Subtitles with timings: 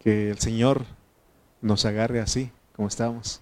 [0.00, 0.84] Que el Señor
[1.60, 3.40] nos agarre así, como estamos,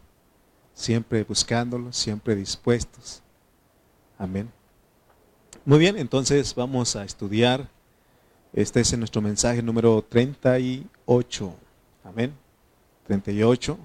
[0.74, 3.22] siempre buscándolo, siempre dispuestos.
[4.18, 4.50] Amén.
[5.64, 7.68] Muy bien, entonces vamos a estudiar.
[8.52, 11.54] Este es nuestro mensaje número 38.
[12.04, 12.32] Amén.
[13.06, 13.78] 38.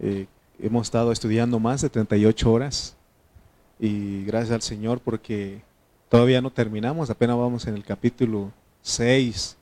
[0.00, 0.26] Eh,
[0.58, 2.96] hemos estado estudiando más de 38 horas
[3.78, 5.62] y gracias al Señor porque
[6.08, 8.52] todavía no terminamos, apenas vamos en el capítulo
[8.82, 9.56] 6.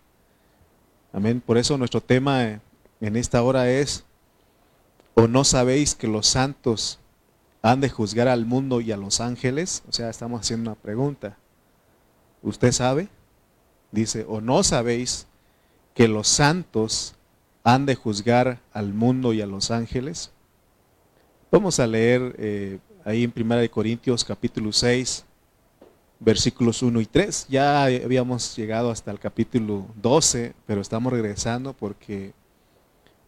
[1.13, 1.43] Amén.
[1.45, 2.61] Por eso nuestro tema
[3.01, 4.05] en esta hora es,
[5.15, 6.99] ¿o no sabéis que los santos
[7.61, 9.83] han de juzgar al mundo y a los ángeles?
[9.89, 11.37] O sea, estamos haciendo una pregunta.
[12.43, 13.09] ¿Usted sabe?
[13.91, 15.27] Dice, ¿o no sabéis
[15.95, 17.15] que los santos
[17.63, 20.33] han de juzgar al mundo y a los ángeles?
[21.51, 25.27] Vamos a leer eh, ahí en 1 Corintios capítulo 6,
[26.25, 27.47] versículos 1 y 3.
[27.49, 32.33] Ya habíamos llegado hasta el capítulo 12, pero estamos regresando porque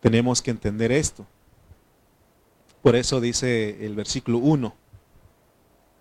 [0.01, 1.27] tenemos que entender esto.
[2.83, 4.75] Por eso dice el versículo 1.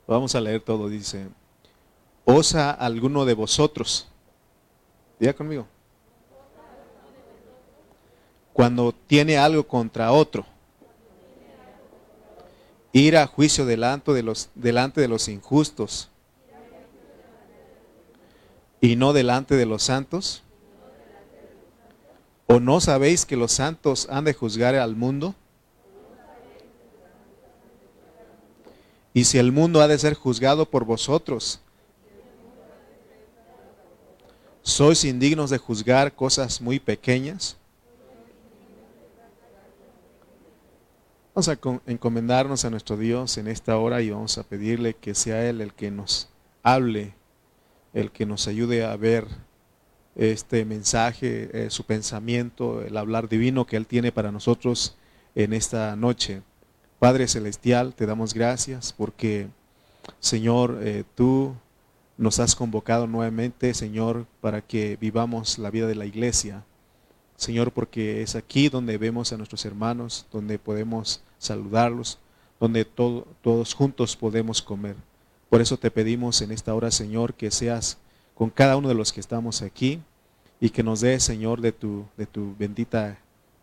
[0.08, 0.90] Vamos a leer todo.
[0.90, 1.28] Dice,
[2.26, 4.08] ¿osa alguno de vosotros?
[5.20, 5.66] Diga conmigo.
[8.52, 10.46] Cuando tiene algo contra otro,
[12.92, 16.12] ir a juicio delante de los, delante de los injustos
[18.84, 20.44] y no delante de los santos?
[22.48, 25.36] ¿O no sabéis que los santos han de juzgar al mundo?
[29.14, 31.62] Y si el mundo ha de ser juzgado por vosotros,
[34.64, 37.56] ¿sois indignos de juzgar cosas muy pequeñas?
[41.34, 45.48] Vamos a encomendarnos a nuestro Dios en esta hora y vamos a pedirle que sea
[45.48, 46.28] Él el que nos
[46.64, 47.14] hable
[47.94, 49.28] el que nos ayude a ver
[50.16, 54.96] este mensaje, eh, su pensamiento, el hablar divino que Él tiene para nosotros
[55.36, 56.42] en esta noche.
[57.00, 59.48] Padre Celestial, te damos gracias porque,
[60.20, 61.56] Señor, eh, tú
[62.18, 66.64] nos has convocado nuevamente, Señor, para que vivamos la vida de la iglesia.
[67.36, 72.20] Señor, porque es aquí donde vemos a nuestros hermanos, donde podemos saludarlos,
[72.60, 74.96] donde todos juntos podemos comer.
[75.54, 78.00] Por eso te pedimos en esta hora, Señor, que seas
[78.34, 80.02] con cada uno de los que estamos aquí
[80.60, 83.20] y que nos des, Señor, de tu, de tu bendita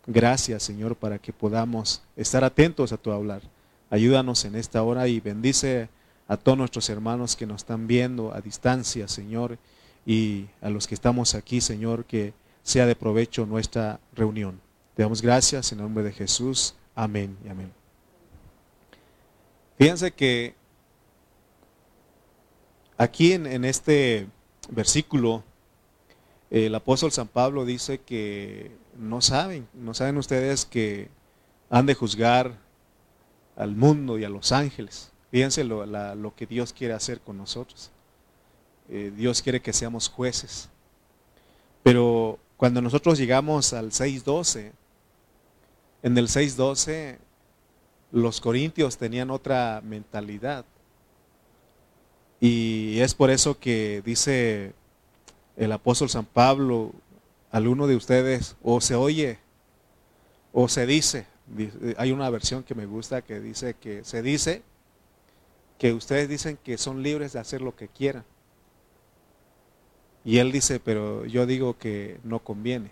[0.07, 3.41] gracia, Señor, para que podamos estar atentos a tu hablar.
[3.89, 5.89] Ayúdanos en esta hora y bendice
[6.29, 9.57] a todos nuestros hermanos que nos están viendo a distancia, Señor,
[10.05, 14.61] y a los que estamos aquí, Señor, que sea de provecho nuestra reunión.
[14.95, 16.73] Te damos gracias en nombre de Jesús.
[16.95, 17.69] Amén y amén.
[19.77, 20.60] Fíjense que
[23.01, 24.27] Aquí en, este
[24.69, 25.43] versículo,
[26.51, 31.09] el apóstol San Pablo dice que no saben, no saben ustedes que
[31.71, 32.59] han de juzgar
[33.55, 35.11] al mundo y a los ángeles.
[35.31, 37.89] Fíjense lo, lo que Dios quiere hacer con nosotros.
[38.87, 40.69] Eh, Dios quiere que seamos jueces.
[41.81, 44.73] Pero cuando nosotros llegamos al 6.12,
[46.03, 47.17] en el 6.12
[48.11, 50.65] los corintios tenían otra mentalidad.
[52.41, 54.73] Y es por eso que dice
[55.55, 56.91] el apóstol San Pablo,
[57.51, 59.37] al uno de ustedes, o se oye,
[60.51, 61.27] o se dice,
[61.97, 64.63] hay una versión que me gusta que dice que se dice
[65.77, 68.23] que ustedes dicen que son libres de hacer lo que quieran.
[70.23, 72.91] Y él dice, pero yo digo que no conviene.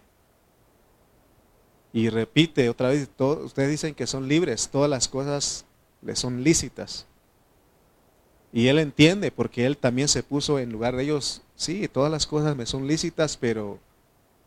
[1.91, 5.65] Y repite otra vez, ustedes dicen que son libres, todas las cosas
[6.01, 7.07] les son lícitas.
[8.51, 12.25] Y él entiende porque él también se puso en lugar de ellos, sí, todas las
[12.25, 13.79] cosas me son lícitas, pero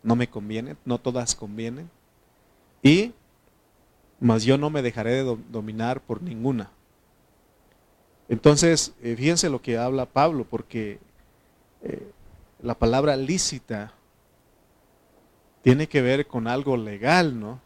[0.03, 1.89] no me convienen, no todas convienen.
[2.83, 3.13] Y,
[4.19, 6.71] mas yo no me dejaré de dominar por ninguna.
[8.29, 10.99] Entonces, eh, fíjense lo que habla Pablo, porque
[11.83, 12.11] eh,
[12.61, 13.93] la palabra lícita
[15.63, 17.61] tiene que ver con algo legal, ¿no?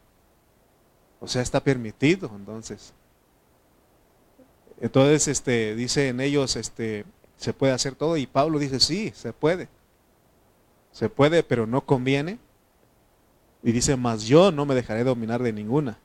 [1.21, 2.93] O sea, está permitido, entonces.
[4.81, 7.05] Entonces, este, dice en ellos, este,
[7.37, 8.17] se puede hacer todo.
[8.17, 9.69] Y Pablo dice, sí, se puede.
[10.93, 12.39] Se puede, pero no conviene.
[13.63, 15.99] Y dice, mas yo no me dejaré dominar de ninguna.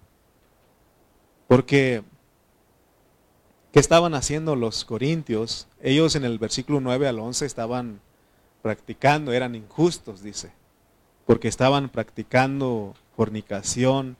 [1.47, 2.03] Porque,
[3.71, 5.68] ¿qué estaban haciendo los corintios?
[5.81, 8.00] Ellos en el versículo 9 al 11 estaban
[8.62, 10.51] practicando, eran injustos, dice.
[11.25, 14.18] Porque estaban practicando fornicación,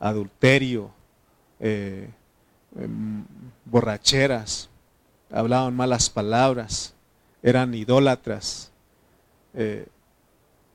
[0.00, 0.90] adulterio,
[1.60, 2.10] eh,
[2.76, 3.24] Em,
[3.64, 4.70] borracheras,
[5.30, 6.94] hablaban malas palabras,
[7.42, 8.70] eran idólatras,
[9.54, 9.86] eh,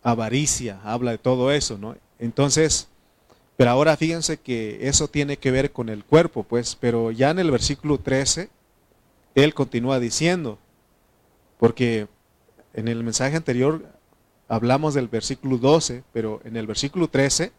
[0.04, 1.96] avaricia, habla de todo eso, ¿no?
[2.20, 2.88] entonces,
[3.56, 7.40] pero ahora fíjense que eso tiene que ver con el cuerpo, pues, pero ya en
[7.40, 8.50] el versículo 13,
[9.36, 10.60] él continúa diciendo,
[11.60, 12.08] porque
[12.74, 13.86] en el mensaje anterior
[14.48, 17.52] hablamos del versículo 12, pero en el versículo 13,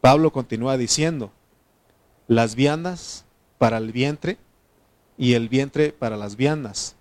[0.00, 1.32] Pablo continúa diciendo,
[2.26, 3.24] las viandas
[3.60, 4.38] para el vientre
[5.18, 6.96] y el vientre para las viandas.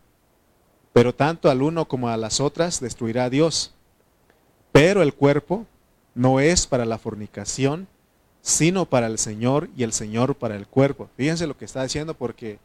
[0.91, 3.73] Pero tanto al uno como a las otras destruirá Dios.
[4.73, 5.65] Pero el cuerpo
[6.15, 7.87] no es para la fornicación,
[8.41, 11.09] sino para el Señor y el Señor para el cuerpo.
[11.15, 12.59] Fíjense lo que está diciendo porque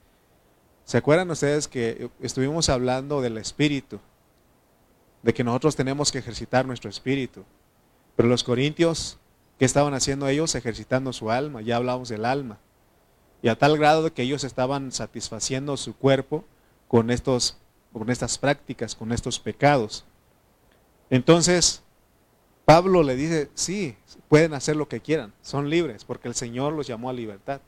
[0.85, 4.01] ¿se acuerdan ustedes que estuvimos hablando del espíritu?
[5.23, 7.45] De que nosotros tenemos que ejercitar nuestro espíritu.
[8.17, 9.19] Pero los corintios,
[9.57, 10.57] ¿qué estaban haciendo ellos?
[10.57, 11.63] Ejercitando su alma.
[11.63, 12.59] Ya hablamos del alma.
[13.45, 16.47] Y a tal grado que ellos estaban satisfaciendo su cuerpo
[16.89, 17.59] con, estos,
[17.93, 20.07] con estas prácticas, con estos pecados.
[21.11, 21.83] Entonces,
[22.65, 23.97] Pablo le dice, sí,
[24.31, 27.61] pueden hacer lo que quieran, son libres, porque el Señor los llamó a libertad.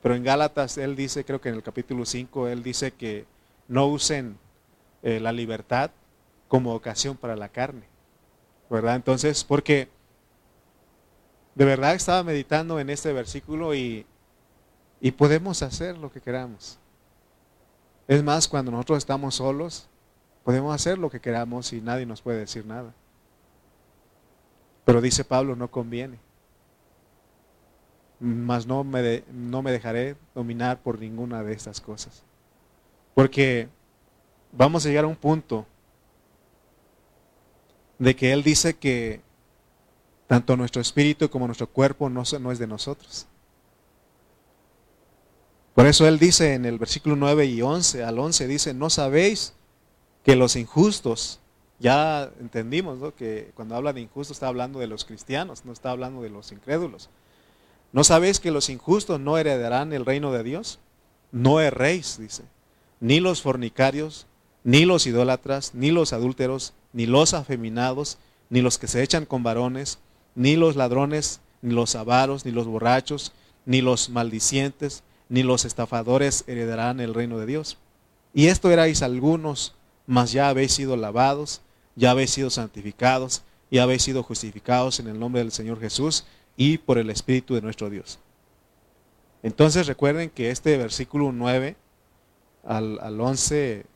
[0.00, 3.26] Pero en Gálatas él dice, creo que en el capítulo 5, él dice que
[3.68, 4.38] no usen
[5.02, 5.90] eh, la libertad
[6.48, 7.84] como ocasión para la carne.
[8.70, 8.96] ¿Verdad?
[8.96, 9.90] Entonces, porque
[11.54, 14.06] de verdad estaba meditando en este versículo y,
[15.00, 16.78] y podemos hacer lo que queramos.
[18.08, 19.88] Es más, cuando nosotros estamos solos,
[20.44, 22.94] podemos hacer lo que queramos y nadie nos puede decir nada.
[24.84, 26.18] Pero dice Pablo, no conviene.
[28.20, 32.22] Mas no me, no me dejaré dominar por ninguna de estas cosas.
[33.14, 33.68] Porque
[34.52, 35.66] vamos a llegar a un punto
[37.98, 39.20] de que Él dice que
[40.26, 43.26] tanto nuestro espíritu como nuestro cuerpo no, no es de nosotros.
[45.76, 49.52] Por eso Él dice en el versículo 9 y 11, al 11 dice, no sabéis
[50.24, 51.38] que los injustos
[51.78, 56.22] ya entendimos que cuando habla de injusto está hablando de los cristianos, no está hablando
[56.22, 57.10] de los incrédulos.
[57.92, 60.78] ¿No sabéis que los injustos no heredarán el reino de Dios?
[61.30, 62.44] No erréis, dice.
[63.00, 64.26] Ni los fornicarios,
[64.64, 68.16] ni los idólatras, ni los adúlteros, ni los afeminados,
[68.48, 69.98] ni los que se echan con varones,
[70.34, 73.32] ni los ladrones, ni los avaros, ni los borrachos,
[73.66, 77.78] ni los maldicientes, ni los estafadores heredarán el reino de Dios.
[78.32, 79.74] Y esto erais algunos,
[80.06, 81.62] mas ya habéis sido lavados,
[81.94, 86.26] ya habéis sido santificados, ya habéis sido justificados en el nombre del Señor Jesús
[86.56, 88.18] y por el Espíritu de nuestro Dios.
[89.42, 91.76] Entonces recuerden que este versículo 9
[92.64, 93.86] al, al 11,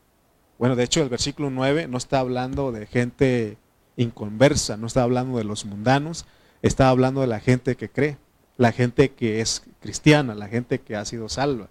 [0.58, 3.56] bueno, de hecho el versículo 9 no está hablando de gente
[3.96, 6.26] inconversa, no está hablando de los mundanos,
[6.62, 8.18] está hablando de la gente que cree,
[8.60, 11.68] la gente que es cristiana, la gente que ha sido salva.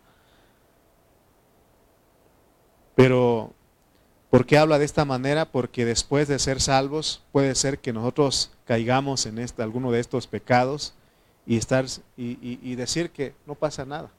[2.96, 3.54] Pero
[4.30, 5.46] ¿Por qué habla de esta manera?
[5.46, 10.28] Porque después de ser salvos puede ser que nosotros caigamos en este, alguno de estos
[10.28, 10.94] pecados
[11.48, 14.12] y, estar, y, decir que no pasa nada.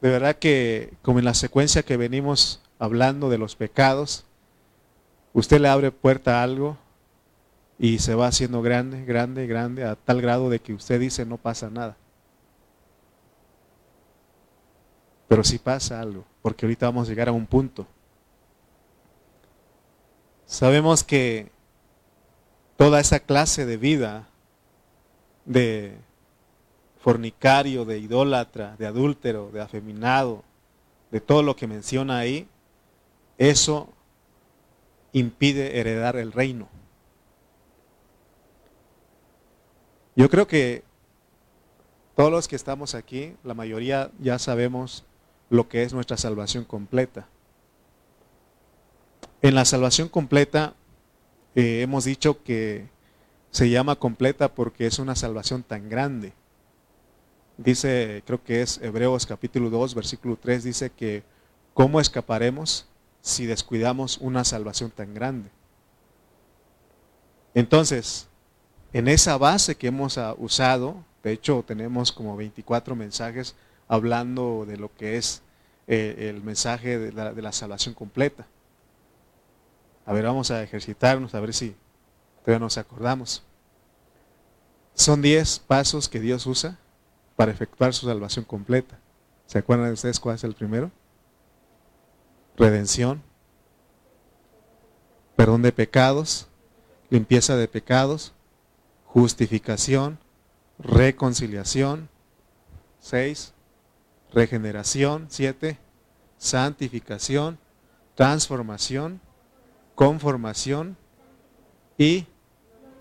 [0.00, 4.24] De verdad que como en la secuencia que venimos hablando de los pecados,
[5.34, 6.78] usted le abre puerta a algo
[7.78, 11.36] y se va haciendo grande, grande, grande, a tal grado de que usted dice no
[11.36, 11.96] pasa nada.
[15.28, 17.86] Pero sí pasa algo, porque ahorita vamos a llegar a un punto.
[20.44, 21.50] Sabemos que
[22.76, 24.28] toda esa clase de vida
[25.44, 25.96] de
[27.00, 30.44] fornicario, de idólatra, de adúltero, de afeminado,
[31.10, 32.46] de todo lo que menciona ahí,
[33.38, 33.88] eso
[35.12, 36.68] impide heredar el reino.
[40.14, 40.82] Yo creo que
[42.14, 45.04] todos los que estamos aquí, la mayoría ya sabemos
[45.48, 47.26] lo que es nuestra salvación completa.
[49.40, 50.74] En la salvación completa
[51.54, 52.88] eh, hemos dicho que
[53.50, 56.32] se llama completa porque es una salvación tan grande.
[57.56, 61.22] Dice, creo que es Hebreos capítulo 2, versículo 3, dice que
[61.74, 62.86] ¿cómo escaparemos
[63.20, 65.50] si descuidamos una salvación tan grande?
[67.54, 68.28] Entonces,
[68.92, 73.54] en esa base que hemos ah, usado, de hecho tenemos como 24 mensajes
[73.88, 75.42] hablando de lo que es
[75.86, 78.46] eh, el mensaje de la, salvación completa.
[80.04, 81.74] A ver, vamos a ejercitarnos, a ver si
[82.40, 83.42] todavía nos acordamos.
[84.94, 86.78] Son 10 pasos que Dios usa
[87.36, 88.98] para efectuar su salvación completa.
[89.46, 90.90] ¿Se acuerdan de ustedes cuál es el primero?
[92.56, 93.22] Redención,
[95.36, 96.46] perdón de pecados,
[97.10, 98.34] limpieza de pecados,
[99.12, 100.18] justificación,
[100.78, 102.08] reconciliación.
[103.00, 103.52] 6
[104.32, 105.78] regeneración, siete,
[106.38, 107.58] santificación,
[108.14, 109.20] transformación,
[109.94, 110.96] conformación
[111.98, 112.26] y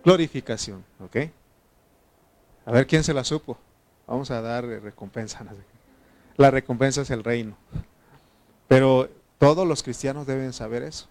[0.04, 0.84] glorificación.
[1.00, 1.18] ¿Ok?
[2.66, 3.58] A ver quién se la supo.
[4.08, 5.46] Vamos a dar recompensa.
[6.38, 7.58] La recompensa es el reino.
[8.68, 11.08] Pero todos los cristianos deben saber eso.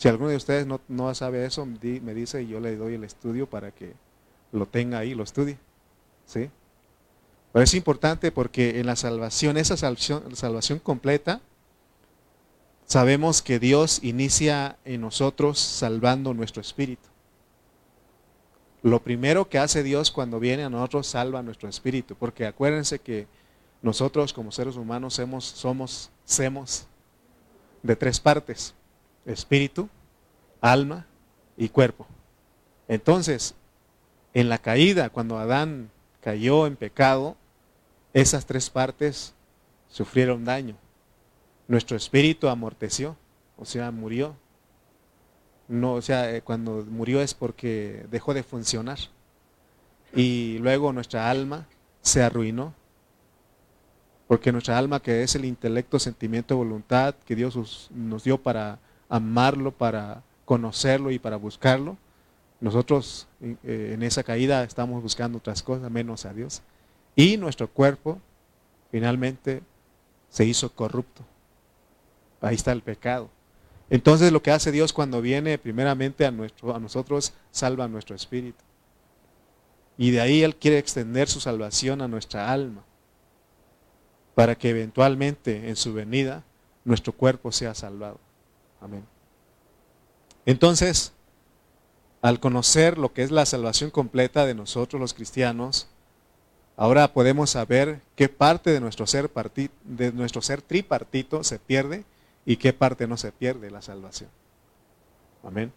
[0.00, 3.46] Si alguno de ustedes no, sabe eso, me dice y yo le doy el estudio
[3.46, 3.92] para que
[4.50, 5.58] lo tenga ahí, lo estudie.
[6.24, 6.48] ¿Sí?
[7.52, 11.42] Pero es importante porque en la salvación, esa salvación, salvación completa,
[12.86, 17.06] sabemos que Dios inicia en nosotros salvando nuestro espíritu.
[18.82, 23.26] Lo primero que hace Dios cuando viene a nosotros salva nuestro espíritu, porque acuérdense que
[23.82, 26.86] nosotros como seres humanos somos, somos, somos
[27.82, 28.74] de tres partes,
[29.26, 29.88] espíritu,
[30.60, 31.06] alma
[31.56, 32.06] y cuerpo.
[32.88, 33.54] Entonces,
[34.34, 37.36] en la caída, cuando Adán cayó en pecado,
[38.12, 39.34] esas tres partes
[39.88, 40.76] sufrieron daño.
[41.68, 43.16] Nuestro espíritu amorteció,
[43.56, 44.36] o sea, murió.
[45.68, 48.98] No, o sea, eh, cuando murió es porque dejó de funcionar.
[50.14, 51.68] Y luego nuestra alma
[52.02, 52.74] se arruinó.
[54.26, 58.78] Porque nuestra alma, que es el intelecto, sentimiento, voluntad que Dios nos dio para
[59.10, 61.98] amarlo, para conocerlo y para buscarlo,
[62.60, 66.62] nosotros eh, en esa caída estamos buscando otras cosas menos a Dios.
[67.16, 68.18] Y nuestro cuerpo
[68.90, 69.62] finalmente
[70.28, 71.22] se hizo corrupto.
[72.40, 73.28] Ahí está el pecado.
[73.88, 78.62] Entonces lo que hace Dios cuando viene primeramente a, nuestro, a nosotros, salva nuestro espíritu.
[79.98, 82.84] Y de ahí Él quiere extender su salvación a nuestra alma,
[84.34, 86.44] para que eventualmente en su venida
[86.84, 88.18] nuestro cuerpo sea salvado.
[88.80, 89.04] Amén.
[90.46, 91.12] Entonces,
[92.22, 95.88] al conocer lo que es la salvación completa de nosotros los cristianos,
[96.76, 99.30] ahora podemos saber qué parte de nuestro ser,
[99.84, 102.04] de nuestro ser tripartito se pierde
[102.44, 104.30] y qué parte no se pierde la salvación.
[105.42, 105.72] Amén.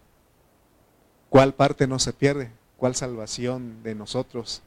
[1.30, 2.50] ¿Cuál parte no se pierde?
[2.76, 4.62] ¿Cuál salvación de nosotros?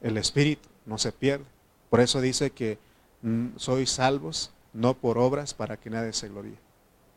[0.00, 1.44] El Espíritu no se pierde.
[1.90, 2.78] Por eso dice que
[3.22, 6.56] mm, sois salvos no por obras para que nadie se gloríe.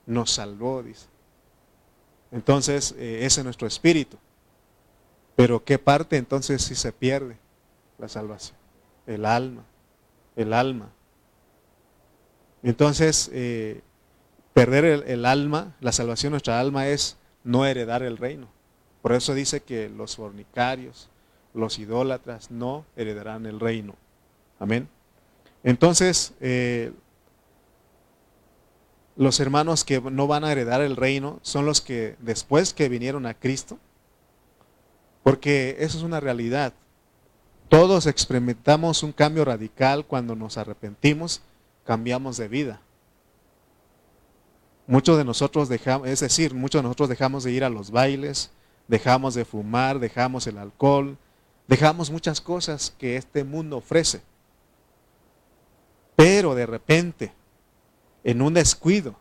[0.06, 1.08] Nos salvó, dice.
[2.32, 4.18] Entonces, eh, ese es nuestro espíritu.
[5.36, 7.38] Pero ¿qué parte entonces si se pierde
[7.98, 8.58] la salvación?
[9.06, 9.64] El alma,
[10.36, 10.90] el alma.
[12.64, 13.82] Entonces, eh,
[14.54, 18.48] perder el, alma, la salvación de nuestra alma es no heredar el reino.
[19.02, 21.10] Por eso dice que los fornicarios,
[21.54, 23.96] los idólatras no heredarán el reino.
[24.58, 24.90] Amén.
[25.64, 26.92] Entonces, eh,
[29.16, 33.26] los hermanos que no van a heredar el reino son los que después que vinieron
[33.26, 33.78] a Cristo,
[35.24, 36.74] porque eso es una realidad.
[37.70, 41.42] Todos experimentamos un cambio radical cuando nos arrepentimos,
[41.86, 42.82] cambiamos de vida.
[44.88, 48.52] Muchos de nosotros dejamos, es decir, muchos de nosotros dejamos de ir a los bailes,
[48.88, 51.18] dejamos de fumar, dejamos el alcohol,
[51.68, 54.22] dejamos muchas cosas que este mundo ofrece.
[56.16, 57.34] Pero de repente
[58.26, 59.16] en un descuido,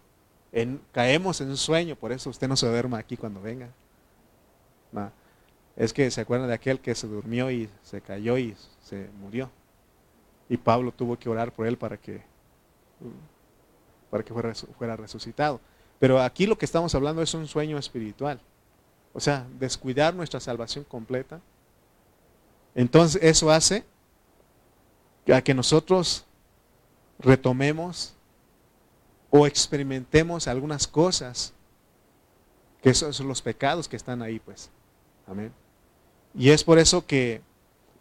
[0.50, 3.68] en, caemos en un sueño, por eso usted no se duerma aquí cuando venga.
[5.76, 9.50] Es que se acuerdan de aquel que se durmió y se cayó y se murió.
[10.48, 12.22] Y Pablo tuvo que orar por él para que,
[14.08, 15.60] para que fuera, fuera resucitado.
[15.98, 18.40] Pero aquí lo que estamos hablando es un sueño espiritual.
[19.12, 21.40] O sea, descuidar nuestra salvación completa.
[22.74, 23.84] Entonces eso hace
[25.30, 26.24] a que nosotros
[27.18, 28.14] retomemos
[29.36, 31.52] o experimentemos algunas cosas,
[32.80, 34.70] que esos son los pecados que están ahí, pues.
[35.26, 35.52] Amén.
[36.36, 37.40] Y es por eso que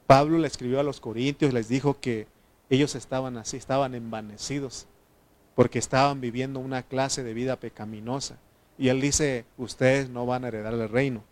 [0.05, 2.27] Pablo le escribió a los corintios les dijo que
[2.69, 4.85] ellos estaban así, estaban envanecidos,
[5.55, 8.37] porque estaban viviendo una clase de vida pecaminosa.
[8.77, 11.23] Y él dice, ustedes no van a heredar el reino.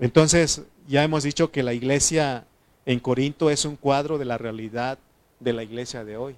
[0.00, 2.44] Entonces, ya hemos dicho que la iglesia
[2.86, 4.98] en Corinto es un cuadro de la realidad
[5.38, 6.36] de la iglesia de hoy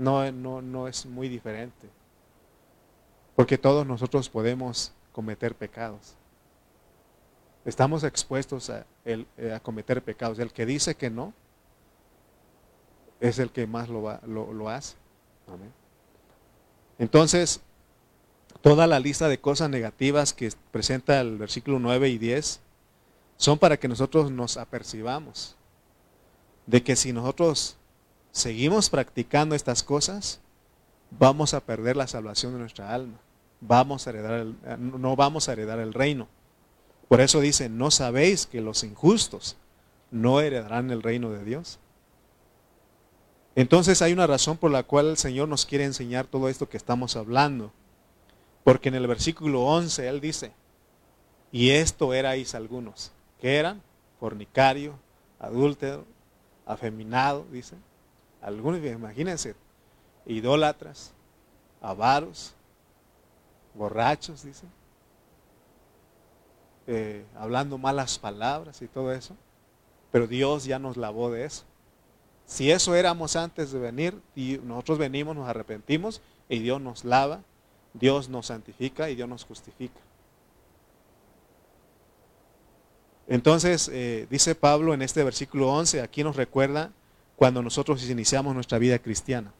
[0.00, 1.88] no, no, no es muy diferente.
[3.36, 6.14] Porque todos nosotros podemos cometer pecados.
[7.66, 10.38] Estamos expuestos a, eh, a cometer pecados.
[10.38, 11.34] El que dice que no
[13.20, 14.96] es el que más lo, lo, hace.
[16.98, 17.60] Entonces,
[18.62, 22.60] toda la lista de cosas negativas que presenta el versículo 9 y 10
[23.36, 25.56] son para que nosotros nos apercibamos
[26.64, 27.76] de que si nosotros
[28.32, 30.40] seguimos practicando estas cosas,
[31.10, 33.18] vamos a perder la salvación de nuestra alma.
[33.60, 34.46] Vamos a heredar
[34.78, 36.28] no vamos a heredar el reino.
[37.08, 39.56] Por eso dice, ¿no sabéis que los injustos
[40.10, 41.78] no heredarán el reino de Dios?
[43.56, 46.76] Entonces hay una razón por la cual el Señor nos quiere enseñar todo esto que
[46.76, 47.72] estamos hablando.
[48.64, 50.52] Porque en el versículo 11 Él dice,
[51.50, 53.10] Y esto erais algunos,
[53.40, 53.82] que eran
[54.20, 54.94] fornicario,
[55.38, 56.04] adúltero,
[56.64, 57.74] afeminado, dice.
[58.40, 59.54] Algunos, imagínense,
[60.26, 61.12] idólatras,
[61.80, 62.54] avaros,
[63.74, 64.66] borrachos, dice.
[66.86, 69.36] Eh, hablando malas palabras y todo eso.
[70.10, 71.64] Pero Dios ya nos lavó de eso.
[72.46, 77.42] Si eso éramos antes de venir, y nosotros venimos, nos arrepentimos, y Dios nos lava,
[77.94, 80.00] Dios nos santifica y Dios nos justifica.
[83.28, 86.90] Entonces, eh, dice Pablo en este versículo 11, aquí nos recuerda
[87.40, 89.50] cuando nosotros iniciamos nuestra vida cristiana.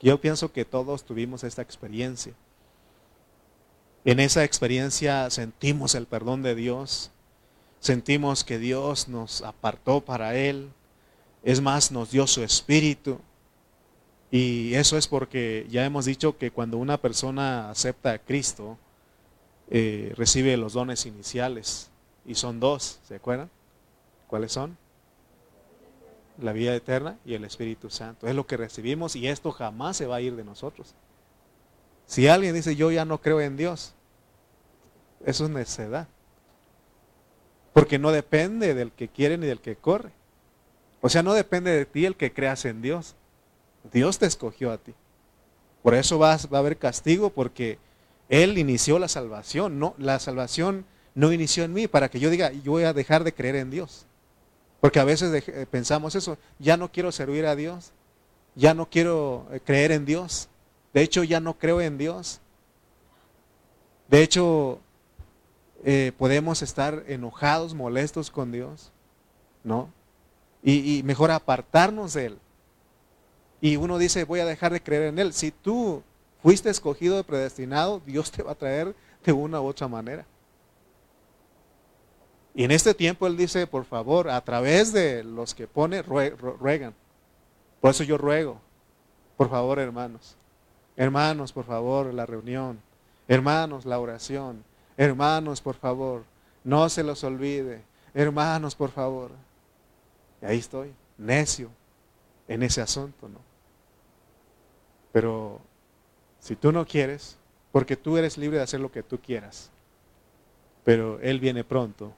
[0.00, 2.34] Yo pienso que todos tuvimos esta experiencia.
[4.04, 7.10] En esa experiencia sentimos el perdón de Dios,
[7.80, 10.70] sentimos que Dios nos apartó para Él,
[11.42, 13.18] es más, nos dio su espíritu.
[14.30, 18.78] Y eso es porque ya hemos dicho que cuando una persona acepta a Cristo,
[19.68, 21.90] eh, recibe los dones iniciales.
[22.24, 23.50] Y son dos, ¿se acuerdan?
[24.28, 24.83] ¿Cuáles son?
[26.38, 28.26] La vida eterna y el Espíritu Santo.
[28.26, 30.94] Es lo que recibimos y esto jamás se va a ir de nosotros.
[32.06, 33.94] Si alguien dice yo ya no creo en Dios,
[35.24, 36.08] eso es necedad.
[37.72, 40.10] Porque no depende del que quiere ni del que corre.
[41.00, 43.14] O sea, no depende de ti el que creas en Dios.
[43.92, 44.94] Dios te escogió a ti.
[45.82, 47.78] Por eso va, va a haber castigo porque
[48.28, 49.78] Él inició la salvación.
[49.78, 53.24] No, la salvación no inició en mí para que yo diga, yo voy a dejar
[53.24, 54.06] de creer en Dios.
[54.84, 57.92] Porque a veces eh, pensamos eso, ya no quiero servir a Dios,
[58.54, 60.50] ya no quiero eh, creer en Dios.
[60.92, 62.42] De hecho, ya no creo en Dios.
[64.08, 64.80] De hecho,
[65.84, 68.92] eh, podemos estar enojados, molestos con Dios,
[69.62, 69.88] ¿no?
[70.62, 72.38] Y, y, mejor apartarnos de Él.
[73.62, 75.32] Y uno dice, voy a dejar de creer en Él.
[75.32, 76.02] Si tú
[76.42, 80.26] fuiste escogido, predestinado, Dios te va a traer de una u otra manera.
[82.54, 86.94] Y en este tiempo Él dice, por favor, a través de los que pone, ruegan.
[87.80, 88.60] Por eso yo ruego,
[89.36, 90.36] por favor, hermanos.
[90.96, 92.80] Hermanos, por favor, la reunión.
[93.26, 94.64] Hermanos, la oración.
[94.96, 96.22] Hermanos, por favor,
[96.62, 97.82] no se los olvide.
[98.14, 99.32] Hermanos, por favor.
[100.40, 101.68] Y ahí estoy, necio
[102.46, 103.40] en ese asunto, ¿no?
[105.10, 105.60] Pero
[106.38, 107.36] si tú no quieres,
[107.72, 109.70] porque tú eres libre de hacer lo que tú quieras,
[110.84, 112.12] pero Él viene pronto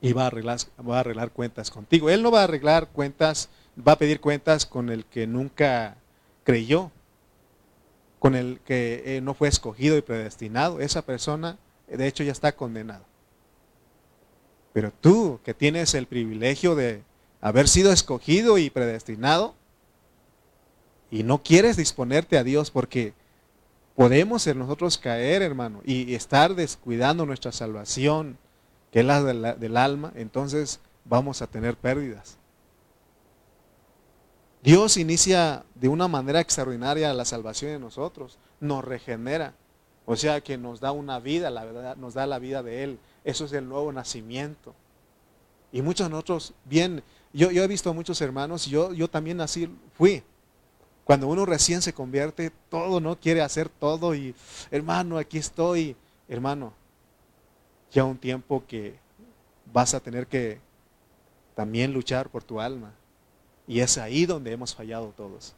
[0.00, 2.10] y va a, arreglar, va a arreglar cuentas contigo.
[2.10, 5.96] Él no va a arreglar cuentas, va a pedir cuentas con el que nunca
[6.44, 6.90] creyó,
[8.18, 10.80] con el que eh, no fue escogido y predestinado.
[10.80, 13.04] Esa persona, de hecho, ya está condenado.
[14.72, 17.02] Pero tú, que tienes el privilegio de
[17.40, 19.54] haber sido escogido y predestinado,
[21.10, 23.14] y no quieres disponerte a Dios porque
[23.94, 28.38] podemos en nosotros caer, hermano, y estar descuidando nuestra salvación,
[28.96, 32.38] que es la, del alma, entonces vamos a tener pérdidas.
[34.62, 39.52] Dios inicia de una manera extraordinaria la salvación de nosotros, nos regenera,
[40.06, 42.98] o sea que nos da una vida, la verdad, nos da la vida de Él.
[43.22, 44.74] Eso es el nuevo nacimiento.
[45.72, 47.02] Y muchos de nosotros, bien,
[47.34, 50.22] yo, yo he visto a muchos hermanos, yo, yo también así fui.
[51.04, 54.34] Cuando uno recién se convierte, todo no quiere hacer todo y
[54.70, 55.96] hermano, aquí estoy,
[56.30, 56.72] hermano,
[57.96, 58.98] ya un tiempo que
[59.72, 60.60] vas a tener que
[61.54, 62.92] también luchar por tu alma.
[63.66, 65.54] Y es ahí donde hemos fallado todos.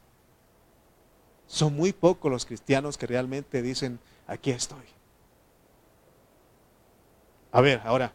[1.49, 3.99] Son muy pocos los cristianos que realmente dicen,
[4.29, 4.85] aquí estoy.
[7.51, 8.13] A ver, ahora,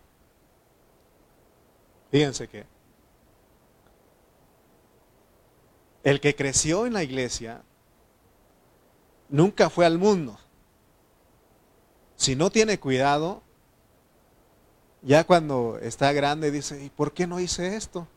[2.10, 2.66] fíjense que
[6.04, 7.62] el que creció en la iglesia
[9.28, 10.40] nunca fue al mundo.
[12.16, 13.44] Si no tiene cuidado,
[15.04, 18.08] ya cuando está grande dice, ¿y por qué no hice esto?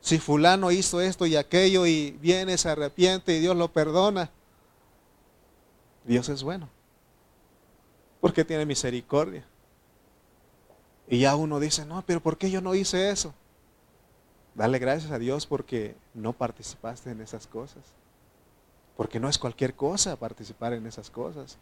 [0.00, 4.30] Si fulano hizo esto y aquello y viene, se arrepiente y Dios lo perdona.
[6.04, 6.68] Dios es bueno.
[8.20, 9.44] Porque tiene misericordia.
[11.08, 13.34] Y ya uno dice, no, pero ¿por qué yo no hice eso?
[14.54, 17.82] Dale gracias a Dios porque no participaste en esas cosas.
[18.96, 21.58] Porque no es cualquier cosa participar en esas cosas.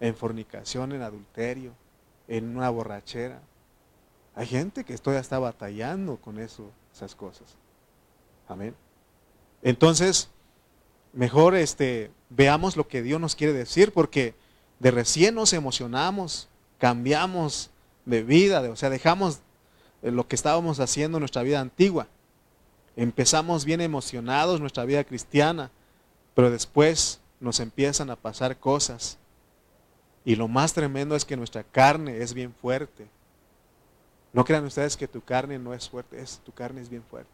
[0.00, 1.72] En fornicación, en adulterio,
[2.28, 3.40] en una borrachera.
[4.34, 7.56] Hay gente que todavía está batallando con eso, esas cosas.
[8.48, 8.74] Amén.
[9.62, 10.28] Entonces,
[11.12, 14.34] mejor este, veamos lo que Dios nos quiere decir, porque
[14.80, 17.70] de recién nos emocionamos, cambiamos
[18.04, 19.40] de vida, o sea, dejamos
[20.02, 22.08] lo que estábamos haciendo en nuestra vida antigua.
[22.96, 25.70] Empezamos bien emocionados nuestra vida cristiana,
[26.34, 29.18] pero después nos empiezan a pasar cosas
[30.26, 33.06] Y lo más tremendo es que nuestra carne es bien fuerte.
[34.34, 37.30] No crean ustedes que tu carne no es fuerte, es, tu carne es bien fuerte.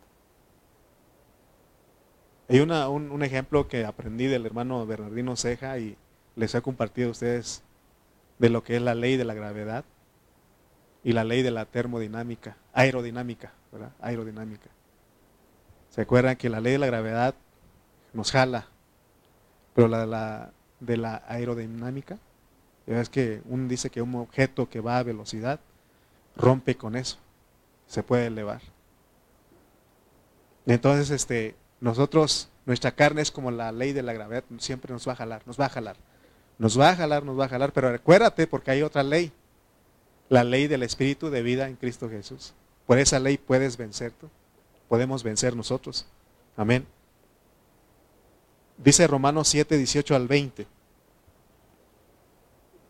[2.48, 5.96] Hay una, un, ejemplo que aprendí del hermano Bernardino Ceja y
[6.36, 7.62] les he compartido a ustedes
[8.38, 9.84] de lo que es la ley de la gravedad
[11.02, 13.92] y la ley de la termodinámica, aerodinámica, ¿verdad?
[14.00, 14.68] Aerodinámica.
[15.88, 17.34] ¿Se acuerdan que la ley de la gravedad
[18.12, 18.66] nos jala,
[19.74, 22.18] pero la de la, de la aerodinámica,
[22.86, 25.60] es que uno dice que un objeto que va a velocidad
[26.40, 27.18] rompe con eso,
[27.86, 28.60] se puede elevar.
[30.66, 35.12] Entonces, este, nosotros, nuestra carne es como la ley de la gravedad, siempre nos va
[35.12, 35.96] a jalar, nos va a jalar,
[36.58, 39.32] nos va a jalar, nos va a jalar, pero recuérdate porque hay otra ley,
[40.28, 42.54] la ley del Espíritu de vida en Cristo Jesús.
[42.86, 44.28] Por esa ley puedes vencer tú,
[44.88, 46.06] podemos vencer nosotros.
[46.56, 46.86] Amén.
[48.76, 50.66] Dice Romanos 7, 18 al 20.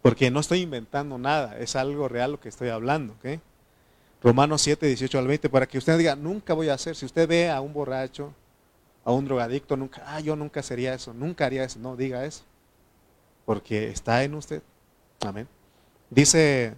[0.02, 3.14] Porque no estoy inventando nada, es algo real lo que estoy hablando.
[4.22, 6.96] Romanos 7, 18 al 20, para que usted diga, nunca voy a hacer.
[6.96, 8.32] Si usted ve a un borracho,
[9.04, 11.78] a un drogadicto, nunca, ah, yo nunca sería eso, nunca haría eso.
[11.78, 12.44] No, diga eso.
[13.44, 14.62] Porque está en usted.
[15.20, 15.48] Amén.
[16.08, 16.74] Dice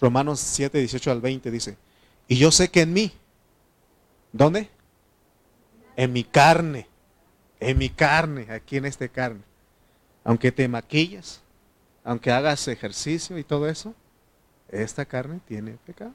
[0.00, 1.76] Romanos 7, 18 al 20, dice,
[2.26, 3.12] y yo sé que en mí,
[4.32, 4.68] ¿dónde?
[5.96, 6.88] En mi carne,
[7.60, 9.42] en mi carne, aquí en este carne.
[10.24, 11.41] Aunque te maquillas,
[12.04, 13.94] aunque hagas ejercicio y todo eso,
[14.68, 16.14] esta carne tiene pecado.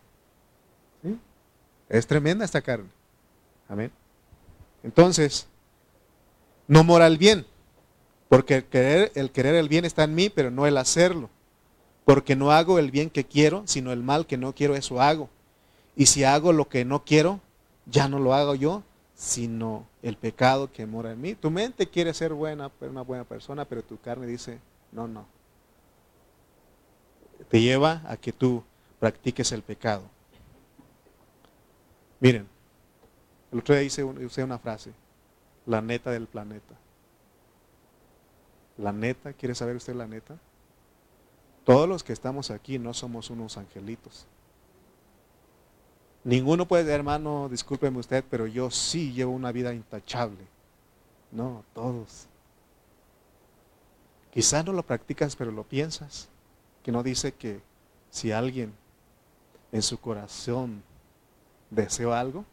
[1.90, 2.90] Es tremenda esta carne.
[3.70, 3.92] Amén.
[4.84, 5.48] Entonces,
[6.68, 7.46] no mora el bien,
[8.28, 11.30] porque el querer, el querer el bien está en mí, pero no el hacerlo.
[12.04, 15.30] Porque no hago el bien que quiero, sino el mal que no quiero, eso hago.
[15.96, 17.40] Y si hago lo que no quiero,
[17.86, 18.84] ya no lo hago yo,
[19.16, 21.36] sino el pecado que mora en mí.
[21.36, 24.60] Tu mente quiere ser buena, una buena persona, pero tu carne dice,
[24.92, 25.26] no, no,
[27.50, 28.64] te lleva a que tú
[29.00, 30.04] practiques el pecado.
[32.20, 32.48] Miren,
[33.52, 34.92] el otro día hice, usé una frase,
[35.66, 36.76] la neta del planeta.
[38.78, 40.38] La neta, ¿quiere saber usted la neta?
[41.64, 44.26] Todos los que estamos aquí no somos unos angelitos.
[46.24, 50.46] Ninguno puede, hermano, discúlpeme usted, pero yo sí llevo una vida intachable.
[51.32, 52.28] No, todos.
[54.32, 56.30] Quizás no lo practicas, pero lo piensas
[56.88, 57.60] que no dice que
[58.10, 58.74] si alguien
[59.74, 60.82] en su corazón
[61.70, 62.46] deseó algo,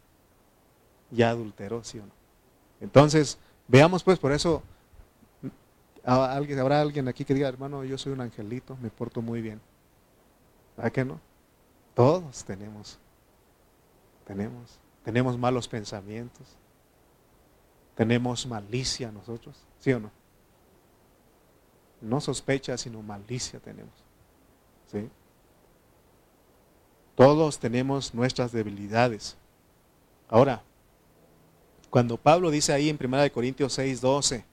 [1.13, 2.11] ya adulteró, ¿sí o no?
[2.81, 4.61] Entonces, veamos pues, por eso,
[6.03, 9.61] habrá alguien aquí que diga, hermano, yo soy un angelito, me porto muy bien.
[10.77, 11.21] ¿Verdad que no?
[11.95, 12.99] Todos tenemos,
[14.27, 16.57] tenemos, tenemos malos pensamientos,
[17.95, 20.11] tenemos malicia nosotros, ¿sí o no?
[22.01, 24.04] No sospecha, sino malicia tenemos.
[27.15, 29.37] Todos tenemos nuestras debilidades.
[30.29, 30.63] Ahora,
[31.91, 34.45] cuando Pablo dice ahí en 1 Corintios 6, 12,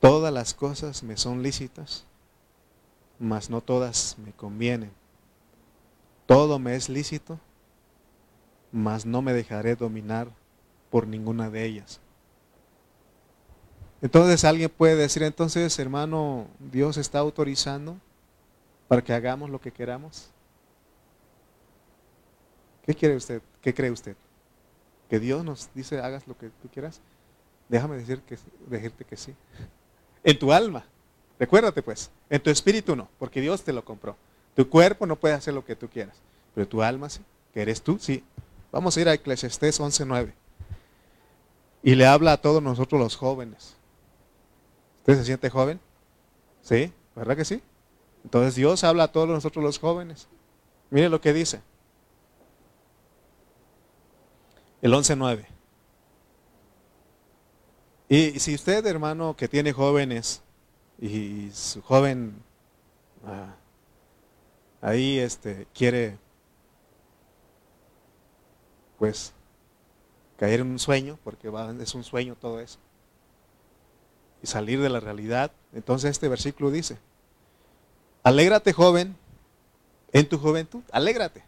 [0.00, 2.06] todas las cosas me son lícitas,
[3.18, 4.92] mas no todas me convienen.
[6.26, 7.40] Todo me es lícito,
[8.70, 10.28] mas no me dejaré dominar
[10.90, 12.00] por ninguna de ellas.
[14.00, 17.96] Entonces alguien puede decir, entonces hermano, Dios está autorizando
[18.86, 20.30] para que hagamos lo que queramos.
[22.86, 23.42] ¿Qué quiere usted?
[23.60, 24.16] ¿Qué cree usted?
[25.10, 27.00] ¿Que Dios nos dice hagas lo que tú quieras?
[27.68, 29.34] Déjame decir que, decirte que sí.
[30.22, 30.84] En tu alma.
[31.38, 34.16] Recuérdate pues, en tu espíritu no, porque Dios te lo compró.
[34.56, 36.16] Tu cuerpo no puede hacer lo que tú quieras,
[36.54, 37.20] pero tu alma sí,
[37.54, 38.24] que eres tú, sí.
[38.72, 40.32] Vamos a ir a Eclesiastés 11.9.
[41.82, 43.77] Y le habla a todos nosotros los jóvenes.
[45.08, 45.80] ¿Usted se siente joven?
[46.60, 46.92] ¿Sí?
[47.16, 47.62] ¿Verdad que sí?
[48.24, 50.28] Entonces Dios habla a todos nosotros los jóvenes.
[50.90, 51.62] Mire lo que dice.
[54.82, 55.46] El 11.9.
[58.10, 60.42] Y si usted, hermano, que tiene jóvenes
[61.00, 62.42] y su joven
[63.24, 63.54] ah,
[64.82, 66.18] ahí este, quiere,
[68.98, 69.32] pues,
[70.36, 72.78] caer en un sueño, porque es un sueño todo eso
[74.42, 75.52] y salir de la realidad.
[75.72, 76.98] Entonces este versículo dice,
[78.22, 79.16] alégrate joven
[80.12, 81.44] en tu juventud, alégrate.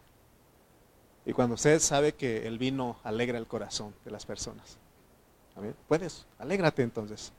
[1.25, 4.77] Y cuando usted sabe que el vino alegra el corazón de las personas,
[5.87, 7.31] puedes, alégrate entonces.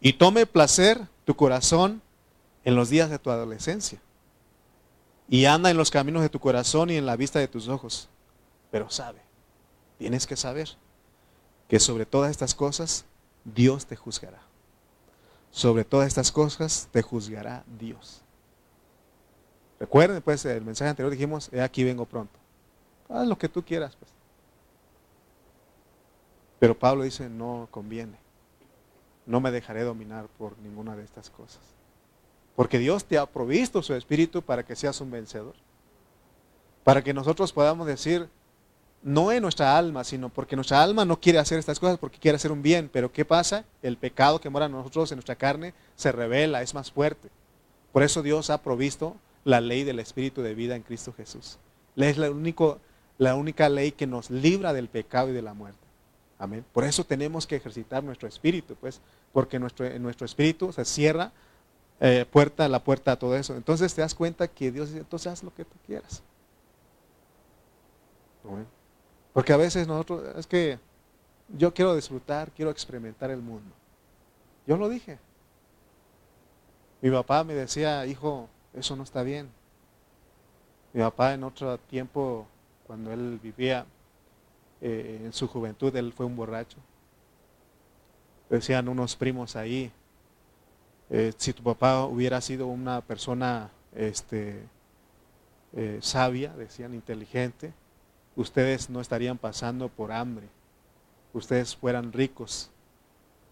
[0.00, 2.00] Y tome placer tu corazón
[2.64, 4.00] en los días de tu adolescencia.
[5.28, 8.08] Y anda en los caminos de tu corazón y en la vista de tus ojos.
[8.70, 9.20] Pero sabe,
[9.98, 10.76] tienes que saber
[11.68, 13.04] que sobre todas estas cosas
[13.44, 14.49] Dios te juzgará.
[15.50, 18.22] Sobre todas estas cosas te juzgará Dios.
[19.78, 22.38] Recuerden, pues, el mensaje anterior dijimos, he aquí vengo pronto.
[23.08, 24.10] Haz lo que tú quieras, pues.
[26.58, 28.18] Pero Pablo dice, no conviene.
[29.24, 31.62] No me dejaré dominar por ninguna de estas cosas.
[32.54, 35.54] Porque Dios te ha provisto su espíritu para que seas un vencedor.
[36.84, 38.28] Para que nosotros podamos decir,
[39.02, 42.36] no en nuestra alma, sino porque nuestra alma no quiere hacer estas cosas porque quiere
[42.36, 42.90] hacer un bien.
[42.92, 43.64] Pero ¿qué pasa?
[43.82, 47.28] El pecado que mora en nosotros, en nuestra carne, se revela, es más fuerte.
[47.92, 51.58] Por eso Dios ha provisto la ley del espíritu de vida en Cristo Jesús.
[51.96, 52.30] Es la,
[53.18, 55.78] la única ley que nos libra del pecado y de la muerte.
[56.38, 56.64] Amén.
[56.72, 59.00] Por eso tenemos que ejercitar nuestro espíritu, pues,
[59.32, 61.32] porque nuestro, en nuestro espíritu se cierra
[62.00, 63.54] eh, puerta, la puerta a todo eso.
[63.56, 66.22] Entonces te das cuenta que Dios dice, entonces haz lo que tú quieras.
[69.32, 70.78] Porque a veces nosotros, es que
[71.48, 73.74] yo quiero disfrutar, quiero experimentar el mundo.
[74.66, 75.18] Yo lo dije.
[77.00, 79.48] Mi papá me decía, hijo, eso no está bien.
[80.92, 82.46] Mi papá en otro tiempo,
[82.86, 83.86] cuando él vivía
[84.80, 86.78] eh, en su juventud, él fue un borracho.
[88.48, 89.92] Decían unos primos ahí,
[91.08, 94.62] eh, si tu papá hubiera sido una persona este,
[95.72, 97.72] eh, sabia, decían inteligente,
[98.40, 100.48] ustedes no estarían pasando por hambre,
[101.32, 102.70] ustedes fueran ricos,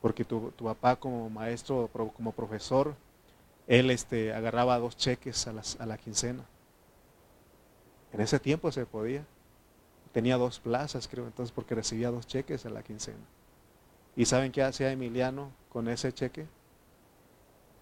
[0.01, 2.95] porque tu, papá como maestro, como profesor,
[3.67, 6.45] él este, agarraba dos cheques a, a la quincena.
[8.13, 9.25] En ese tiempo se podía.
[10.13, 13.19] Tenía dos plazas, creo, entonces porque recibía dos cheques a la quincena.
[14.17, 16.47] ¿Y saben qué hacía Emiliano con ese cheque?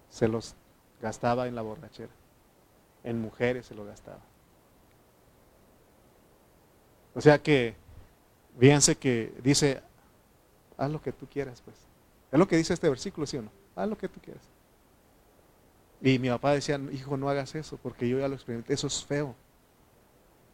[0.09, 0.55] Se los
[1.01, 2.11] gastaba en la borrachera.
[3.03, 4.19] En mujeres se lo gastaba.
[7.17, 7.73] O sea que,
[8.59, 9.81] fíjense que dice,
[10.77, 11.75] haz lo que tú quieras, pues.
[12.31, 13.49] Es lo que dice este versículo, ¿sí o no?
[13.75, 14.43] Haz lo que tú quieras.
[15.99, 19.03] Y mi papá decía, hijo, no hagas eso, porque yo ya lo experimenté, eso es
[19.03, 19.33] feo.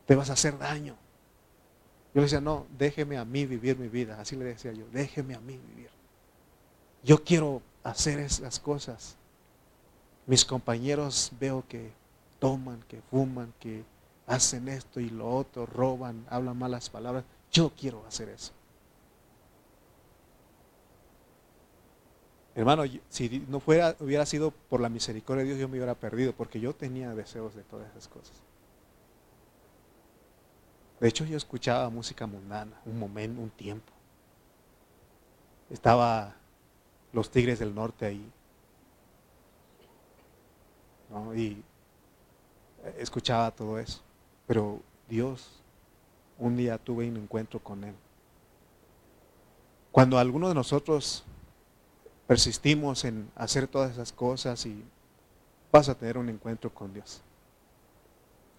[0.05, 0.95] Te vas a hacer daño.
[2.13, 4.21] Yo le decía, no, déjeme a mí vivir mi vida.
[4.21, 5.89] Así le decía yo, déjeme a mí vivir.
[7.03, 9.17] Yo quiero hacer esas cosas.
[10.25, 11.91] Mis compañeros veo que
[12.39, 13.83] toman, que fuman, que
[14.27, 17.23] hacen esto y lo otro, roban, hablan malas palabras.
[17.51, 18.51] Yo quiero hacer eso.
[22.55, 26.33] Hermano, si no fuera, hubiera sido por la misericordia de Dios, yo me hubiera perdido,
[26.33, 28.35] porque yo tenía deseos de todas esas cosas.
[30.99, 33.91] De hecho, yo escuchaba música mundana, un momento, un tiempo.
[35.69, 36.35] Estaba
[37.11, 38.31] los Tigres del Norte ahí.
[41.35, 41.63] Y
[42.97, 44.01] escuchaba todo eso.
[44.53, 45.49] Pero Dios,
[46.37, 47.95] un día tuve un encuentro con Él.
[49.91, 51.23] Cuando alguno de nosotros
[52.27, 54.83] persistimos en hacer todas esas cosas y
[55.71, 57.23] vas a tener un encuentro con Dios.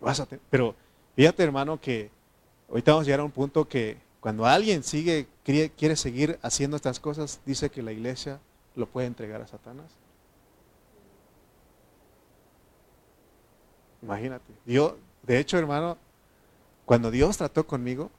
[0.00, 0.74] Vas a pero
[1.14, 2.10] fíjate hermano que
[2.68, 6.98] ahorita vamos a llegar a un punto que cuando alguien sigue, quiere, seguir haciendo estas
[6.98, 8.40] cosas, dice que la iglesia
[8.74, 9.92] lo puede entregar a Satanás.
[14.02, 14.52] Imagínate.
[14.64, 14.94] Dios,
[15.26, 15.96] de hecho, hermano,
[16.84, 18.10] cuando Dios trató conmigo,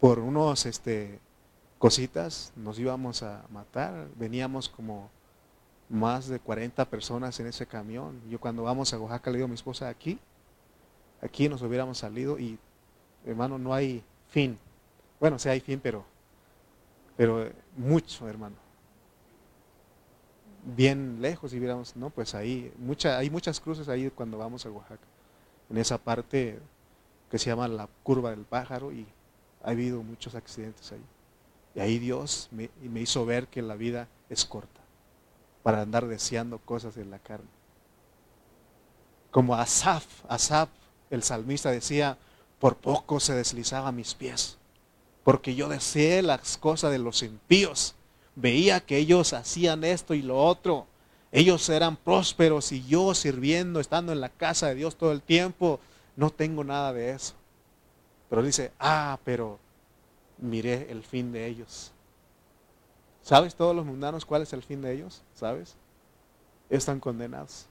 [0.00, 1.18] por unos este,
[1.78, 4.08] cositas, nos íbamos a matar.
[4.16, 5.10] Veníamos como
[5.88, 8.20] más de 40 personas en ese camión.
[8.28, 10.18] Yo cuando vamos a Oaxaca le digo a mi esposa, aquí,
[11.22, 12.58] aquí nos hubiéramos salido y
[13.24, 14.58] hermano, no hay fin.
[15.18, 16.04] Bueno, sí hay fin, pero,
[17.16, 18.56] pero mucho, hermano.
[20.64, 24.70] Bien lejos y viéramos, no, pues ahí, mucha, hay muchas cruces ahí cuando vamos a
[24.70, 25.06] Oaxaca.
[25.68, 26.58] En esa parte
[27.30, 29.06] que se llama la curva del pájaro y
[29.62, 31.04] ha habido muchos accidentes ahí.
[31.74, 34.80] Y ahí Dios me, me hizo ver que la vida es corta
[35.62, 37.48] para andar deseando cosas de la carne.
[39.30, 40.68] Como Asaf, Asaf,
[41.10, 42.18] el salmista decía,
[42.60, 44.58] por poco se deslizaba mis pies,
[45.24, 47.94] porque yo deseé las cosas de los impíos.
[48.36, 50.86] Veía que ellos hacían esto y lo otro.
[51.30, 55.80] Ellos eran prósperos y yo sirviendo, estando en la casa de Dios todo el tiempo,
[56.16, 57.34] no tengo nada de eso.
[58.30, 59.58] Pero dice, ah, pero
[60.38, 61.92] miré el fin de ellos.
[63.22, 65.22] ¿Sabes todos los mundanos cuál es el fin de ellos?
[65.34, 65.76] ¿Sabes?
[66.68, 67.66] Están condenados.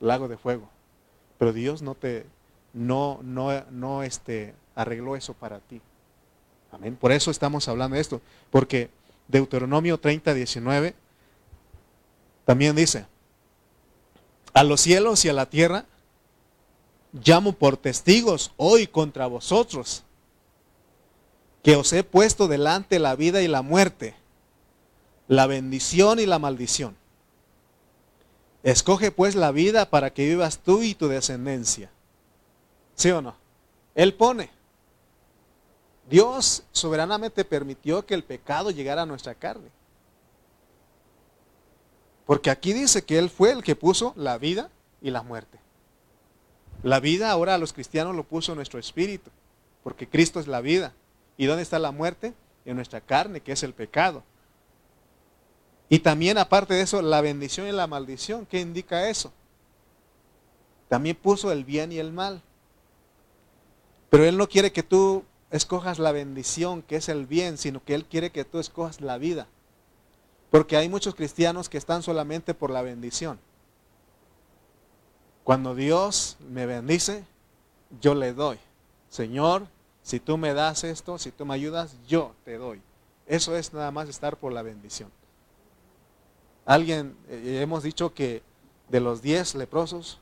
[0.00, 0.68] Lago de fuego.
[1.38, 2.26] Pero Dios no te
[2.72, 5.80] no no no este arregló eso para ti.
[6.72, 6.96] Amén.
[6.96, 8.90] Por eso estamos hablando de esto, porque
[9.30, 10.94] Deuteronomio 30, 19
[12.44, 13.06] también dice,
[14.52, 15.86] a los cielos y a la tierra
[17.12, 20.02] llamo por testigos hoy contra vosotros
[21.62, 24.14] que os he puesto delante la vida y la muerte,
[25.28, 26.96] la bendición y la maldición.
[28.62, 31.90] Escoge pues la vida para que vivas tú y tu descendencia.
[32.94, 33.36] ¿Sí o no?
[33.94, 34.50] Él pone.
[36.10, 39.70] Dios soberanamente permitió que el pecado llegara a nuestra carne.
[42.26, 44.70] Porque aquí dice que Él fue el que puso la vida
[45.00, 45.58] y la muerte.
[46.82, 49.30] La vida ahora a los cristianos lo puso nuestro espíritu,
[49.84, 50.94] porque Cristo es la vida.
[51.36, 52.34] ¿Y dónde está la muerte?
[52.64, 54.24] En nuestra carne, que es el pecado.
[55.88, 58.46] Y también aparte de eso, la bendición y la maldición.
[58.46, 59.32] ¿Qué indica eso?
[60.88, 62.42] También puso el bien y el mal.
[64.08, 67.94] Pero Él no quiere que tú escojas la bendición, que es el bien, sino que
[67.94, 69.46] Él quiere que tú escojas la vida.
[70.50, 73.38] Porque hay muchos cristianos que están solamente por la bendición.
[75.44, 77.24] Cuando Dios me bendice,
[78.00, 78.58] yo le doy.
[79.08, 79.66] Señor,
[80.02, 82.82] si tú me das esto, si tú me ayudas, yo te doy.
[83.26, 85.10] Eso es nada más estar por la bendición.
[86.64, 88.42] Alguien, eh, hemos dicho que
[88.88, 90.18] de los diez leprosos,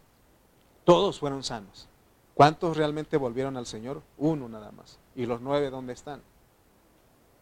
[0.84, 1.88] todos fueron sanos.
[2.34, 4.02] ¿Cuántos realmente volvieron al Señor?
[4.16, 4.98] Uno nada más.
[5.18, 6.22] ¿Y los nueve dónde están?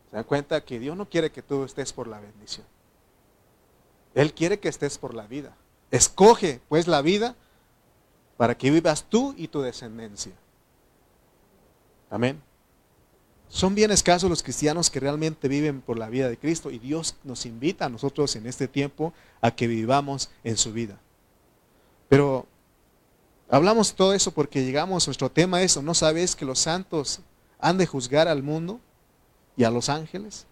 [0.09, 2.65] Se dan cuenta que Dios no quiere que tú estés por la bendición.
[4.15, 5.55] Él quiere que estés por la vida.
[5.91, 7.37] Escoge pues la vida
[8.39, 10.33] para que vivas tú y tu descendencia.
[12.09, 12.41] Amén.
[13.49, 17.17] Son bien escasos los cristianos que realmente viven por la vida de Cristo y Dios
[17.25, 19.13] nos invita a nosotros en este tiempo
[19.43, 20.99] a que vivamos en su vida.
[22.09, 22.47] Pero
[23.51, 27.21] hablamos todo eso porque llegamos, nuestro tema es, ¿no sabes que los santos
[27.61, 28.81] han de juzgar al mundo
[29.57, 30.47] y a los ángeles?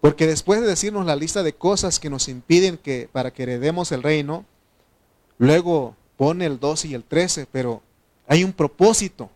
[0.00, 3.90] Porque después de decirnos la lista de cosas que nos impiden que para que heredemos
[3.90, 4.44] el reino,
[5.38, 7.82] luego pone el 12 y el 13, pero
[8.26, 9.30] hay un propósito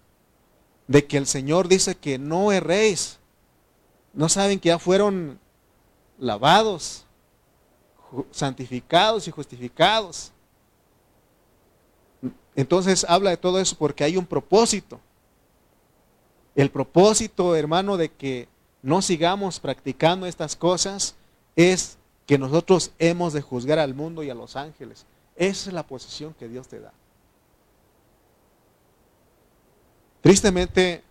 [0.87, 3.18] de que el Señor dice que no erréis.
[4.12, 5.38] No saben que ya fueron
[6.18, 7.04] lavados,
[8.30, 10.32] santificados y justificados.
[12.56, 15.00] Entonces habla de todo eso porque hay un propósito.
[16.58, 18.48] El propósito, hermano, de que
[18.82, 21.14] no sigamos practicando estas cosas
[21.54, 25.06] es que nosotros hemos de juzgar al mundo y a los ángeles.
[25.36, 26.92] Esa es la posición que Dios te da.
[30.20, 31.04] Tristemente,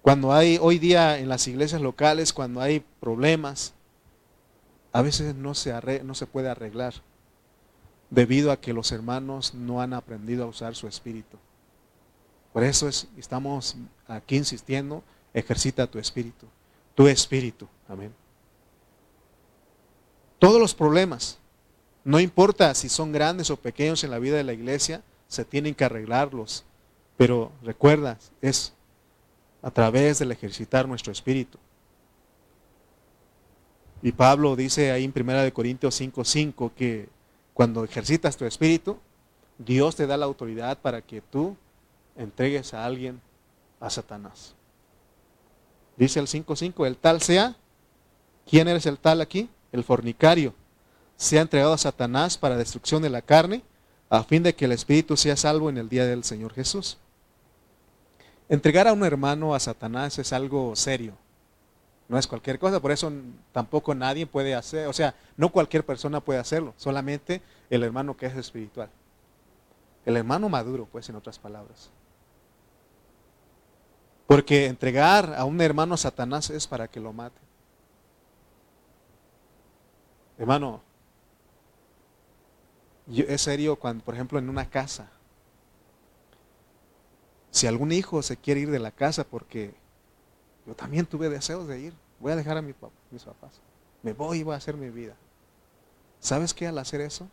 [0.00, 3.74] cuando hay hoy día en las iglesias locales, cuando hay problemas,
[4.90, 6.94] a veces no se, no se puede arreglar
[8.08, 11.36] debido a que los hermanos no han aprendido a usar su espíritu.
[12.52, 15.02] Por eso es, estamos aquí insistiendo,
[15.34, 16.46] ejercita tu espíritu,
[16.94, 17.68] tu espíritu.
[17.88, 18.12] Amén.
[20.38, 21.38] Todos los problemas,
[22.04, 25.74] no importa si son grandes o pequeños en la vida de la iglesia, se tienen
[25.74, 26.64] que arreglarlos
[27.18, 28.72] pero recuerda, es
[29.60, 31.58] a través del ejercitar nuestro espíritu.
[34.00, 37.08] Y Pablo dice ahí en 1 Corintios 5:5 que
[37.52, 38.98] cuando ejercitas tu espíritu,
[39.58, 41.56] Dios te da la autoridad para que tú
[42.18, 43.20] entregues a alguien
[43.80, 44.54] a Satanás.
[45.96, 47.56] Dice el 5:5, el tal sea,
[48.48, 49.48] ¿quién eres el tal aquí?
[49.72, 50.54] El fornicario.
[51.16, 53.62] Sea entregado a Satanás para destrucción de la carne,
[54.10, 56.98] a fin de que el espíritu sea salvo en el día del Señor Jesús.
[58.48, 61.14] Entregar a un hermano a Satanás es algo serio.
[62.08, 63.12] No es cualquier cosa, por eso
[63.52, 68.24] tampoco nadie puede hacer, o sea, no cualquier persona puede hacerlo, solamente el hermano que
[68.24, 68.88] es espiritual.
[70.06, 71.90] El hermano maduro, pues, en otras palabras.
[74.28, 77.40] Porque entregar a un hermano a Satanás es para que lo mate.
[80.36, 80.82] Hermano,
[83.10, 85.08] es serio cuando, por ejemplo, en una casa,
[87.50, 89.72] si algún hijo se quiere ir de la casa porque
[90.66, 93.62] yo también tuve deseos de ir, voy a dejar a mis papás,
[94.02, 95.14] me voy y voy a hacer mi vida.
[96.20, 96.66] ¿Sabes qué?
[96.66, 97.26] Al hacer eso,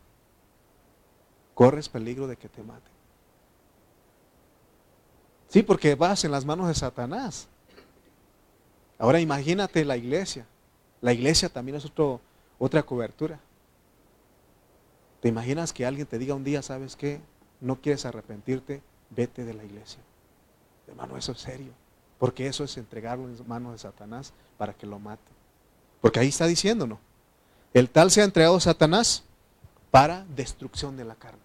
[1.55, 2.94] corres peligro de que te maten.
[5.55, 7.47] Sí, porque vas en las manos de Satanás.
[8.99, 10.45] Ahora imagínate la iglesia.
[10.99, 12.19] La iglesia también es otro,
[12.59, 13.39] otra cobertura.
[15.21, 17.21] ¿Te imaginas que alguien te diga un día, sabes qué?
[17.61, 18.81] No quieres arrepentirte,
[19.11, 20.01] vete de la iglesia.
[20.89, 21.71] Hermano, eso es serio.
[22.19, 25.31] Porque eso es entregarlo en manos de Satanás para que lo mate.
[26.01, 26.99] Porque ahí está diciéndonos.
[27.73, 29.23] El tal se ha entregado a Satanás
[29.89, 31.44] para destrucción de la carne.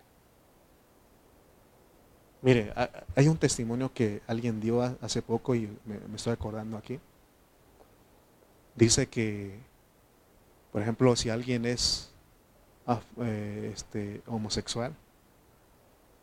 [2.43, 2.72] Mire,
[3.14, 6.99] hay un testimonio que alguien dio hace poco y me, estoy acordando aquí.
[8.74, 9.59] Dice que,
[10.72, 12.12] por ejemplo, si alguien es
[13.20, 14.95] eh, este, homosexual,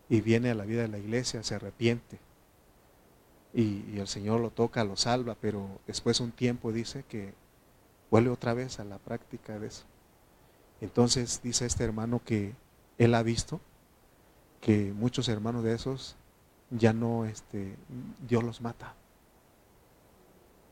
[0.09, 2.19] y viene a la vida de la iglesia, se arrepiente.
[3.53, 7.33] Y, el Señor lo toca, lo salva, pero después un tiempo dice que
[8.09, 9.83] vuelve otra vez a la práctica de eso.
[10.79, 12.53] Entonces dice este hermano que
[12.97, 13.59] él ha visto
[14.67, 16.17] que muchos hermanos de esos
[16.69, 17.73] ya no, este,
[18.27, 18.93] Dios los mata.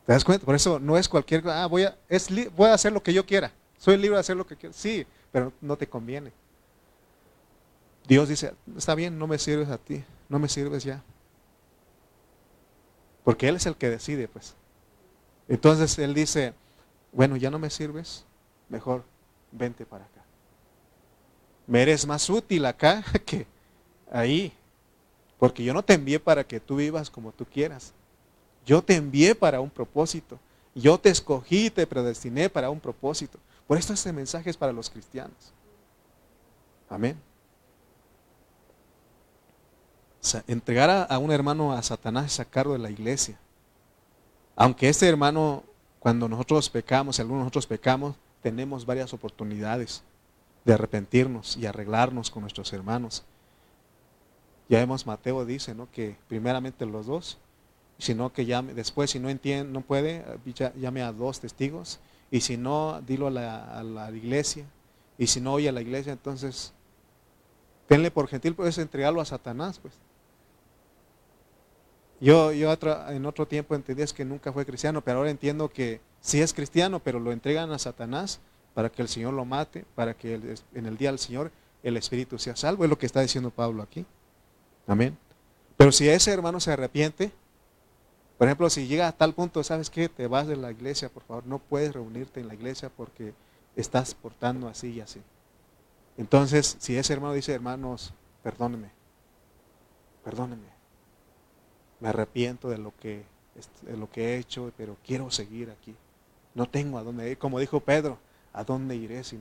[0.05, 0.45] ¿Te das cuenta?
[0.45, 2.27] Por eso no es cualquier ah, voy a, es,
[2.57, 4.73] voy a hacer lo que yo quiera, soy libre de hacer lo que quiera.
[4.73, 6.33] Sí, pero no te conviene.
[8.05, 11.01] Dios dice, está bien, no me sirves a ti, no me sirves ya.
[13.23, 14.55] Porque Él es el que decide, pues.
[15.47, 16.53] Entonces Él dice,
[17.13, 18.25] bueno, ya no me sirves,
[18.67, 19.05] mejor
[19.53, 20.21] vente para acá.
[21.65, 23.54] Me eres más útil acá que
[24.15, 24.53] ahí.
[25.37, 27.93] Porque yo no te envié para que tú vivas como tú quieras.
[28.65, 30.39] Yo te envié para un propósito.
[30.73, 33.39] Yo te escogí, te predestiné para un propósito.
[33.67, 35.53] Por esto este mensaje es para los cristianos.
[36.89, 37.17] Amén.
[40.47, 43.37] entregar a, un hermano a Satanás es sacarlo de la iglesia.
[44.55, 45.63] Aunque este hermano,
[45.99, 50.03] cuando nosotros pecamos, si algunos de nosotros pecamos, tenemos varias oportunidades
[50.63, 53.23] de arrepentirnos y arreglarnos con nuestros hermanos.
[54.67, 55.89] Ya vemos, Mateo dice, ¿no?
[55.91, 57.37] Que primeramente los dos,
[57.97, 60.25] sino que llame, después si no entiende, no puede,
[60.75, 61.99] llame a dos testigos,
[62.31, 64.65] y si no, dilo a la, iglesia,
[65.17, 66.73] y si no oye a la iglesia, entonces
[67.87, 69.93] tenle por gentil, puedes entregarlo a Satanás, pues.
[72.19, 72.73] Yo, yo
[73.09, 76.53] en otro tiempo entendí es que nunca fue cristiano, pero ahora entiendo que sí es
[76.53, 78.39] cristiano, pero lo entregan a Satanás
[78.73, 81.51] para que el Señor lo mate, para que en el día del Señor
[81.83, 84.05] el Espíritu sea salvo, es lo que está diciendo Pablo aquí.
[84.87, 85.17] Amén.
[85.77, 87.31] Pero si ese hermano se arrepiente,
[88.37, 90.09] por ejemplo, si llega a tal punto, ¿sabes qué?
[90.09, 93.33] Te vas de la iglesia, por favor, no puedes reunirte en la iglesia porque
[93.75, 95.21] estás portando así y así.
[96.17, 98.13] Entonces, si ese hermano dice, hermanos,
[98.43, 98.91] perdónenme,
[100.23, 100.69] perdónenme,
[101.99, 103.23] me arrepiento de lo que,
[103.81, 105.95] de lo que he hecho, pero quiero seguir aquí.
[106.53, 107.37] No tengo a dónde ir.
[107.37, 108.17] Como dijo Pedro,
[108.53, 109.37] ¿a dónde iré si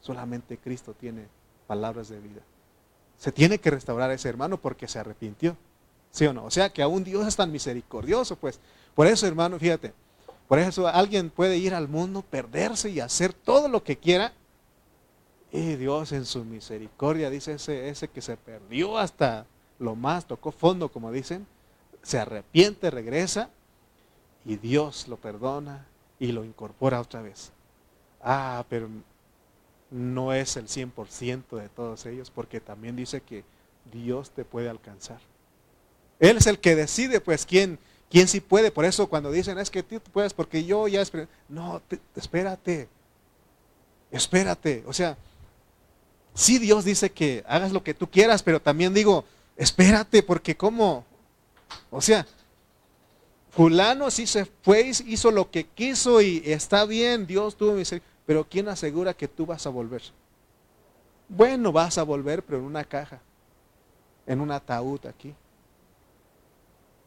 [0.00, 1.26] solamente Cristo tiene
[1.66, 2.42] palabras de vida?
[3.18, 5.56] Se tiene que restaurar a ese hermano porque se arrepintió.
[6.10, 6.44] ¿Sí o no?
[6.44, 8.60] O sea que aún Dios es tan misericordioso, pues.
[8.94, 9.92] Por eso, hermano, fíjate,
[10.46, 14.32] por eso alguien puede ir al mundo, perderse y hacer todo lo que quiera.
[15.52, 19.46] Y Dios en su misericordia, dice ese, ese que se perdió hasta
[19.78, 21.46] lo más, tocó fondo, como dicen,
[22.02, 23.50] se arrepiente, regresa
[24.44, 25.86] y Dios lo perdona
[26.18, 27.52] y lo incorpora otra vez.
[28.22, 28.88] Ah, pero
[29.90, 33.44] no es el 100% de todos ellos, porque también dice que
[33.92, 35.20] Dios te puede alcanzar.
[36.20, 37.78] Él es el que decide, pues, quién,
[38.10, 38.70] quién sí puede.
[38.70, 41.02] Por eso cuando dicen, es que tú puedes, porque yo ya...
[41.48, 41.80] No,
[42.16, 42.88] espérate,
[44.10, 44.84] espérate.
[44.86, 45.16] O sea,
[46.34, 49.24] sí Dios dice que hagas lo que tú quieras, pero también digo,
[49.56, 51.04] espérate, porque ¿cómo?
[51.90, 52.26] O sea,
[53.50, 58.17] fulano sí se fue, hizo lo que quiso y está bien, Dios tuvo misericordia.
[58.28, 60.02] Pero ¿quién asegura que tú vas a volver?
[61.30, 63.22] Bueno, vas a volver, pero en una caja,
[64.26, 65.34] en un ataúd aquí.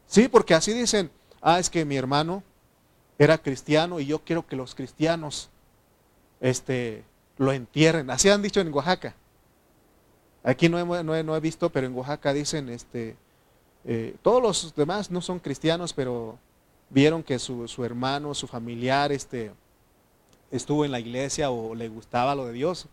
[0.07, 2.41] Sí, porque así dicen, ah, es que mi hermano
[3.19, 5.51] era cristiano y yo quiero que los cristianos
[6.39, 7.03] este,
[7.37, 8.09] lo entierren.
[8.09, 9.13] Así han dicho en Oaxaca.
[10.43, 13.15] Aquí no he, no he, visto, pero en Oaxaca dicen, este,
[13.85, 16.39] eh, todos los demás no son cristianos, pero
[16.89, 19.51] vieron que su, su hermano, su familiar, este,
[20.51, 22.87] estuvo en la iglesia o le gustaba lo de Dios.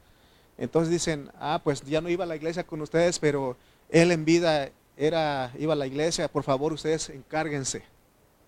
[0.56, 3.56] Entonces dicen, ah, pues ya no iba a la iglesia con ustedes, pero
[3.90, 7.82] él en vida era, iba a la iglesia, por favor ustedes encárguense.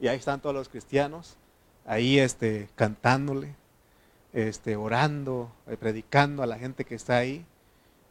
[0.01, 1.37] Y ahí están todos los cristianos,
[1.85, 3.55] ahí este, cantándole,
[4.33, 7.45] este, orando, eh, predicando a la gente que está ahí.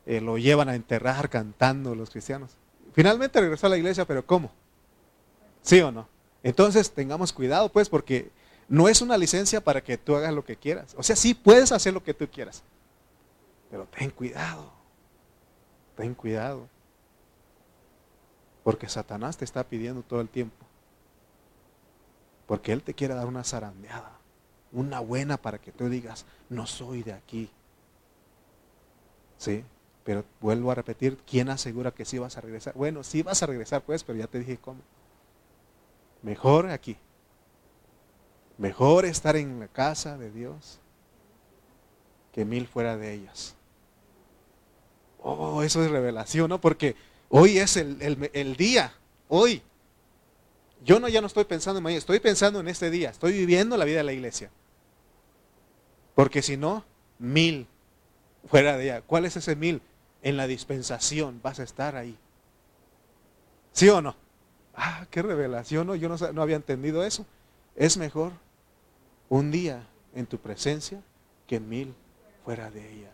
[0.06, 2.52] Eh, lo llevan a enterrar cantando los cristianos.
[2.93, 4.52] Finalmente regresó a la iglesia, pero ¿cómo?
[5.62, 6.08] ¿Sí o no?
[6.41, 8.32] Entonces tengamos cuidado pues porque
[8.70, 10.93] no es una licencia para que tú hagas lo que quieras.
[10.95, 12.63] O sea, sí puedes hacer lo que tú quieras.
[13.72, 14.72] Pero ten cuidado.
[15.97, 16.67] Ten cuidado.
[18.63, 20.65] Porque Satanás te está pidiendo todo el tiempo.
[22.45, 24.11] Porque Él te quiere dar una zarandeada.
[24.72, 27.49] Una buena para que tú digas, no soy de aquí.
[29.38, 29.65] ¿Sí?
[30.03, 32.76] Pero vuelvo a repetir, ¿quién asegura que sí vas a regresar?
[32.76, 34.82] Bueno, sí vas a regresar pues, pero ya te dije cómo.
[36.22, 36.97] Mejor aquí.
[38.60, 40.80] Mejor estar en la casa de Dios
[42.34, 43.55] que mil fuera de ellas.
[45.22, 46.60] Oh, eso es revelación, ¿no?
[46.60, 46.97] Porque
[47.30, 48.93] hoy es el, día,
[49.30, 49.62] hoy.
[50.84, 53.78] Yo no, ya no estoy pensando en mañana, estoy pensando en este día, estoy viviendo
[53.78, 54.51] la vida de la iglesia.
[56.14, 56.84] Porque si no,
[57.18, 57.66] mil
[58.45, 59.01] fuera de ella.
[59.01, 59.82] ¿Cuál es ese mil?
[60.22, 62.18] En la dispensación vas a estar ahí.
[63.72, 64.18] ¿Sí o no?
[64.76, 65.95] Ah, qué revelación, ¿no?
[65.95, 67.26] Yo no, no había entendido eso.
[67.78, 68.34] Es mejor
[69.30, 71.01] un día en tu presencia
[71.47, 71.93] que mil
[72.43, 73.11] fuera de ella.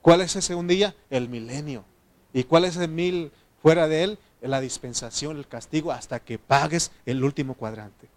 [0.00, 0.94] ¿Cuál es ese un día?
[1.10, 1.84] El milenio.
[2.32, 4.18] ¿Y cuál es el mil fuera de él?
[4.40, 8.08] La dispensación, el castigo, hasta que pagues el último cuadrante.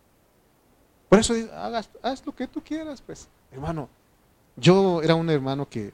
[1.09, 3.27] Por eso hagas, haz lo que tú quieras, pues.
[3.51, 3.89] Hermano,
[4.55, 5.91] yo era un hermano que,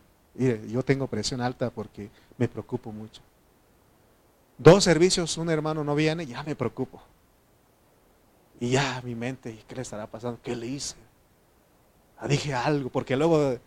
[0.68, 3.22] yo tengo presión alta porque me preocupo mucho.
[4.58, 7.02] Dos servicios, un hermano no viene, ya me preocupo.
[8.60, 10.40] Y ya mi mente, ¿qué le estará pasando?
[10.42, 11.05] ¿Qué le hice?
[12.18, 13.58] Ah, dije algo, porque luego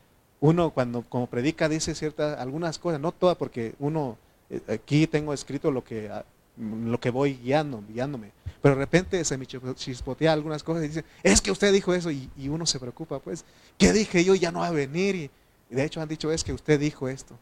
[0.40, 4.16] uno cuando como predica dice ciertas, algunas cosas, no todas, porque uno,
[4.50, 6.24] eh, aquí tengo escrito lo que, ah,
[6.56, 8.32] lo que voy guiando, guiándome.
[8.60, 12.10] Pero de repente se me chispotea algunas cosas y dice, es que usted dijo eso
[12.10, 13.44] y, uno se preocupa, pues,
[13.76, 14.34] ¿qué dije yo?
[14.34, 15.14] Ya no va a venir.
[15.14, 15.30] Y,
[15.70, 17.38] de hecho han dicho, es que usted dijo esto.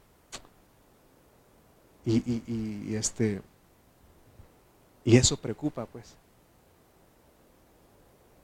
[2.05, 3.41] Y, y, este,
[5.05, 6.15] y eso preocupa, pues.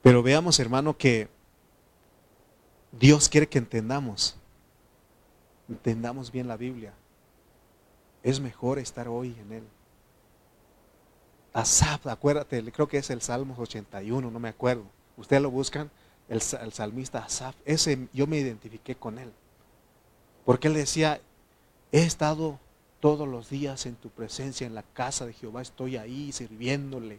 [0.02, 1.28] Pero veamos, hermano, que
[2.93, 4.36] Dios quiere que entendamos,
[5.68, 6.95] entendamos bien la Biblia.
[8.22, 9.64] Es mejor estar hoy en Él.
[11.53, 14.84] Asaf, acuérdate, creo que es el Salmos 81, no me acuerdo.
[15.16, 15.90] Ustedes lo buscan,
[16.28, 19.30] el, salmista Asaf, ese yo me identifiqué con él.
[20.45, 21.20] Porque él decía,
[21.93, 22.59] he estado
[23.01, 27.18] todos los días en tu presencia, en la casa de Jehová, estoy ahí sirviéndole,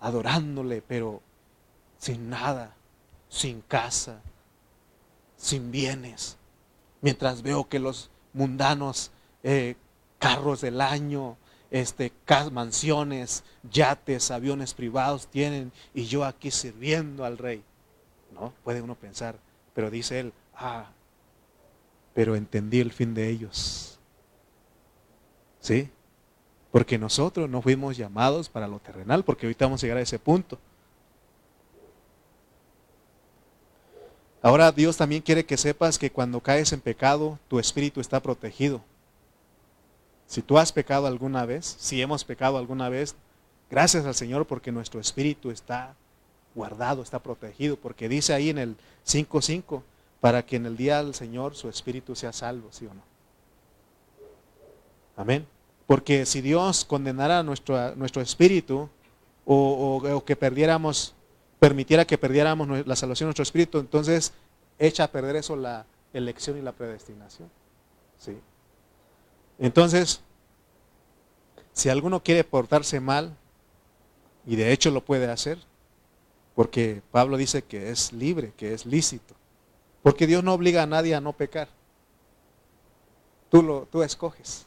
[0.00, 1.20] adorándole, pero
[1.98, 2.74] sin nada,
[3.28, 4.20] sin casa,
[5.40, 6.36] sin bienes.
[7.00, 9.10] Mientras veo que los mundanos
[9.42, 9.74] eh,
[10.18, 11.36] carros del año,
[11.70, 12.12] este,
[12.52, 17.64] mansiones, yates, aviones privados tienen y yo aquí sirviendo al rey.
[18.32, 18.52] ¿No?
[18.62, 19.36] Puede uno pensar,
[19.74, 20.90] pero dice él, ah,
[22.14, 23.98] pero entendí el fin de ellos.
[25.58, 25.90] ¿Sí?
[26.70, 30.18] Porque nosotros no fuimos llamados para lo terrenal, porque ahorita vamos a llegar a ese
[30.18, 30.58] punto.
[34.42, 38.80] Ahora Dios también quiere que sepas que cuando caes en pecado, tu espíritu está protegido.
[40.26, 43.16] Si tú has pecado alguna vez, si hemos pecado alguna vez,
[43.70, 45.94] gracias al Señor porque nuestro espíritu está
[46.54, 48.76] guardado, está protegido, porque dice ahí en el
[49.06, 49.82] 5.5,
[50.20, 53.02] para que en el día del Señor su espíritu sea salvo, ¿sí o no?
[55.16, 55.46] Amén.
[55.86, 58.88] Porque si Dios condenara nuestro, nuestro espíritu
[59.44, 61.14] o, que perdiéramos,
[61.60, 64.32] permitiera que perdiéramos la salvación de nuestro espíritu, entonces
[64.78, 65.84] echa a perder eso la
[66.14, 67.50] elección y la predestinación.
[68.18, 68.36] ¿sí?
[69.58, 70.22] Entonces,
[71.74, 73.36] si alguno quiere portarse mal,
[74.46, 75.58] y de hecho lo puede hacer,
[76.54, 79.34] porque Pablo dice que es libre, que es lícito,
[80.02, 81.68] porque Dios no obliga a nadie a no pecar.
[83.50, 84.64] Tú, lo, tú escoges.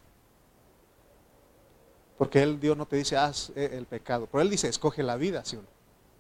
[2.20, 4.28] Porque él, Dios no te dice, haz eh, el pecado.
[4.32, 5.58] Pero Él dice, escoge la vida, ¿sí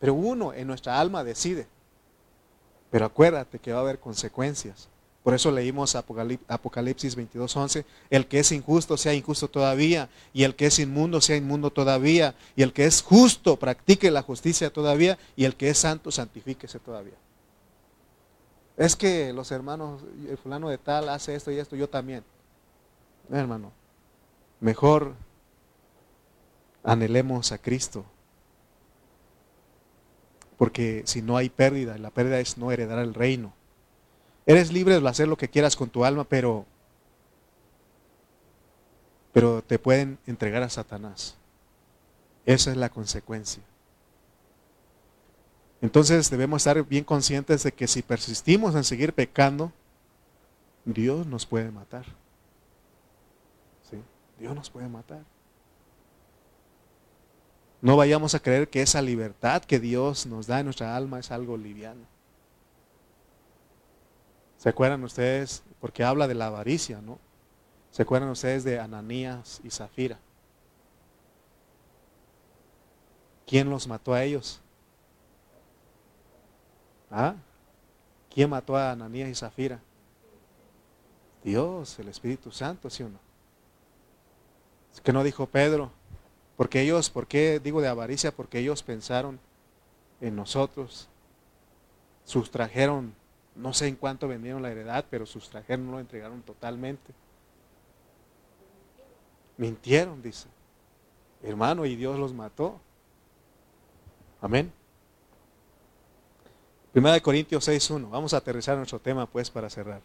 [0.03, 1.65] Pero uno en nuestra alma decide.
[2.91, 4.89] Pero acuérdate que va a haber consecuencias.
[5.23, 10.65] Por eso leímos Apocalipsis 22:11, el que es injusto sea injusto todavía, y el que
[10.65, 15.45] es inmundo sea inmundo todavía, y el que es justo practique la justicia todavía, y
[15.45, 17.15] el que es santo santifíquese todavía.
[18.75, 22.25] Es que los hermanos, el fulano de tal hace esto y esto, yo también.
[23.31, 23.71] hermano,
[24.59, 25.13] mejor
[26.83, 28.03] anhelemos a Cristo.
[30.63, 33.53] Porque si no hay pérdida, la pérdida es no heredar el reino.
[34.45, 36.65] Eres libre de hacer lo que quieras con tu alma, pero,
[39.33, 41.35] pero te pueden entregar a Satanás.
[42.45, 43.61] Esa es la consecuencia.
[45.81, 49.73] Entonces debemos estar bien conscientes de que si persistimos en seguir pecando,
[50.85, 52.05] Dios nos puede matar.
[53.91, 54.01] ¿Sí?
[54.39, 55.25] Dios nos puede matar.
[57.83, 61.31] No vayamos a creer que esa libertad que Dios nos da en nuestra alma es
[61.31, 62.05] algo liviano.
[64.57, 65.63] ¿Se acuerdan ustedes?
[65.81, 67.19] Porque habla de la avaricia, ¿no?
[67.91, 70.17] ¿Se acuerdan ustedes de Ananías y Zafira?
[73.45, 74.61] ¿Quién los mató a ellos?
[77.11, 77.35] ¿Ah?
[78.33, 79.81] ¿Quién mató a Ananías y Zafira?
[81.43, 83.19] Dios, el Espíritu Santo, ¿sí o no?
[84.93, 85.91] Es que no dijo Pedro,
[86.57, 88.31] porque ellos, ¿por qué digo de avaricia?
[88.31, 89.39] Porque ellos pensaron
[90.21, 91.09] en nosotros,
[92.25, 93.13] sustrajeron
[93.55, 97.13] no sé en cuánto vendieron la heredad, pero sustrajeron, no lo entregaron totalmente.
[99.57, 100.47] Mintieron, dice.
[101.43, 102.79] Hermano, y Dios los mató.
[104.41, 104.71] Amén.
[106.91, 108.09] Primera de Corintios 6.1.
[108.09, 110.01] Vamos a aterrizar nuestro tema pues para cerrar.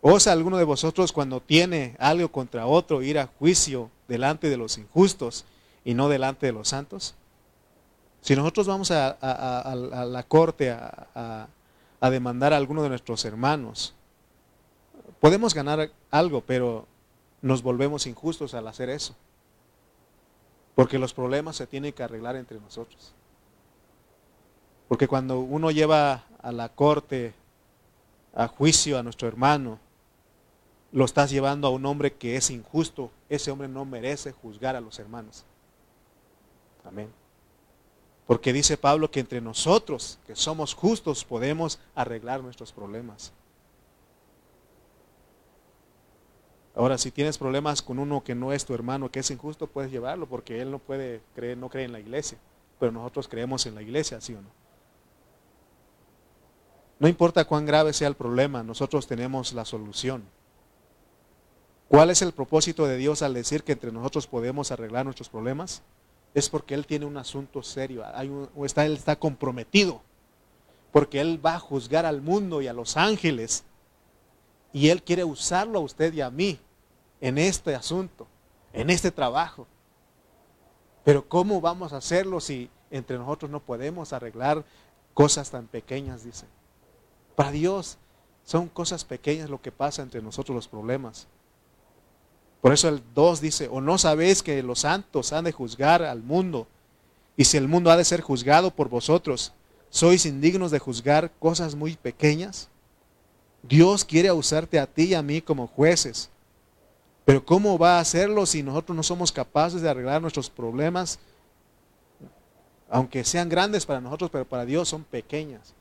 [0.00, 4.78] ¿Osa alguno de vosotros cuando tiene algo contra otro ir a juicio delante de los
[4.78, 5.44] injustos
[5.84, 7.14] y no delante de los santos?
[8.20, 9.16] Si nosotros vamos a,
[10.06, 11.48] la corte a,
[12.00, 13.94] a demandar a alguno de nuestros hermanos.
[15.20, 16.86] Podemos ganar algo, pero
[17.42, 19.14] nos volvemos injustos al hacer eso.
[20.74, 23.12] Porque los problemas se tienen que arreglar entre nosotros.
[24.86, 27.34] Porque cuando uno lleva a la corte,
[28.34, 29.80] a juicio a nuestro hermano,
[30.92, 33.10] lo estás llevando a un hombre que es injusto.
[33.28, 35.44] Ese hombre no merece juzgar a los hermanos.
[36.88, 37.12] Amén.
[38.26, 43.32] Porque dice Pablo que entre nosotros, que somos justos, podemos arreglar nuestros problemas.
[46.74, 49.90] Ahora, si tienes problemas con uno que no es tu hermano, que es injusto, puedes
[49.90, 52.38] llevarlo porque él no puede creer, no cree en la iglesia.
[52.78, 54.48] Pero nosotros creemos en la iglesia, ¿sí o no?
[57.00, 60.22] No importa cuán grave sea el problema, nosotros tenemos la solución.
[61.88, 65.82] ¿Cuál es el propósito de Dios al decir que entre nosotros podemos arreglar nuestros problemas?
[66.38, 68.04] Es porque Él tiene un asunto serio,
[68.54, 70.00] o está, Él está comprometido,
[70.92, 73.64] porque Él va a juzgar al mundo y a los ángeles,
[74.72, 76.58] y Él quiere usarlo a usted y a mí
[77.20, 78.26] en este asunto,
[78.72, 79.66] en este trabajo.
[81.04, 84.64] Pero ¿cómo vamos a hacerlo si entre nosotros no podemos arreglar
[85.14, 86.46] cosas tan pequeñas, dice?
[87.34, 87.98] Para Dios
[88.44, 91.26] son cosas pequeñas lo que pasa entre nosotros los problemas.
[92.60, 96.22] Por eso el 2 dice, o no sabéis que los santos han de juzgar al
[96.22, 96.66] mundo,
[97.36, 99.52] y si el mundo ha de ser juzgado por vosotros,
[99.90, 102.68] sois indignos de juzgar cosas muy pequeñas.
[103.62, 106.30] Dios quiere usarte a ti y a mí como jueces.
[107.24, 111.18] Pero ¿cómo va a hacerlo si nosotros no somos capaces de arreglar nuestros problemas?
[112.88, 115.74] Aunque sean grandes para nosotros, pero para Dios son pequeñas.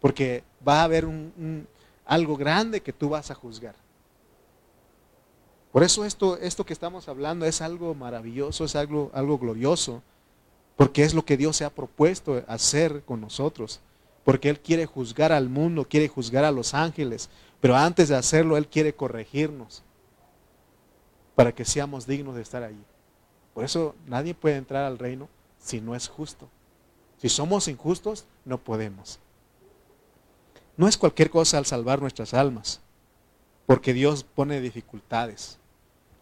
[0.00, 1.66] Porque va a haber un,
[2.04, 3.74] algo grande que tú vas a juzgar.
[5.72, 10.02] Por eso esto, esto que estamos hablando es algo maravilloso, es algo, algo glorioso,
[10.76, 13.80] porque es lo que Dios se ha propuesto hacer con nosotros,
[14.24, 18.56] porque Él quiere juzgar al mundo, quiere juzgar a los ángeles, pero antes de hacerlo
[18.56, 19.84] Él quiere corregirnos
[21.36, 22.84] para que seamos dignos de estar allí.
[23.54, 26.48] Por eso nadie puede entrar al reino si no es justo.
[27.18, 29.20] Si somos injustos, no podemos.
[30.76, 32.80] No es cualquier cosa al salvar nuestras almas,
[33.66, 35.59] porque Dios pone dificultades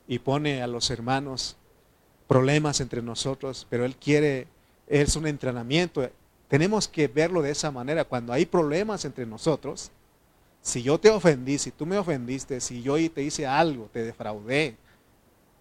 [0.08, 1.56] y pone a los hermanos
[2.26, 4.48] problemas entre nosotros, pero Él quiere,
[4.88, 6.08] es un entrenamiento.
[6.48, 8.04] Tenemos que verlo de esa manera.
[8.04, 9.90] Cuando hay problemas entre nosotros,
[10.62, 14.76] si yo te ofendí, si tú me ofendiste, si yo te hice algo, te defraudé,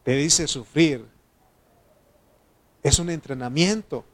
[0.03, 1.05] te hice sufrir,
[2.81, 4.05] es un entrenamiento.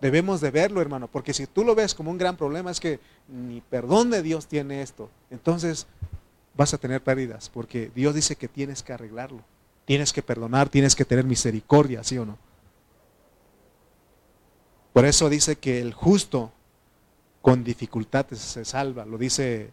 [0.00, 2.98] Debemos de verlo, hermano, porque si tú lo ves como un gran problema, es que
[3.28, 5.10] ni perdón de Dios tiene esto.
[5.30, 5.86] Entonces
[6.56, 9.44] vas a tener pérdidas, porque Dios dice que tienes que arreglarlo.
[9.90, 12.38] Tienes que perdonar, tienes que tener misericordia, ¿sí o no?
[14.92, 16.52] Por eso dice que el justo
[17.42, 19.72] con dificultades se salva, lo dice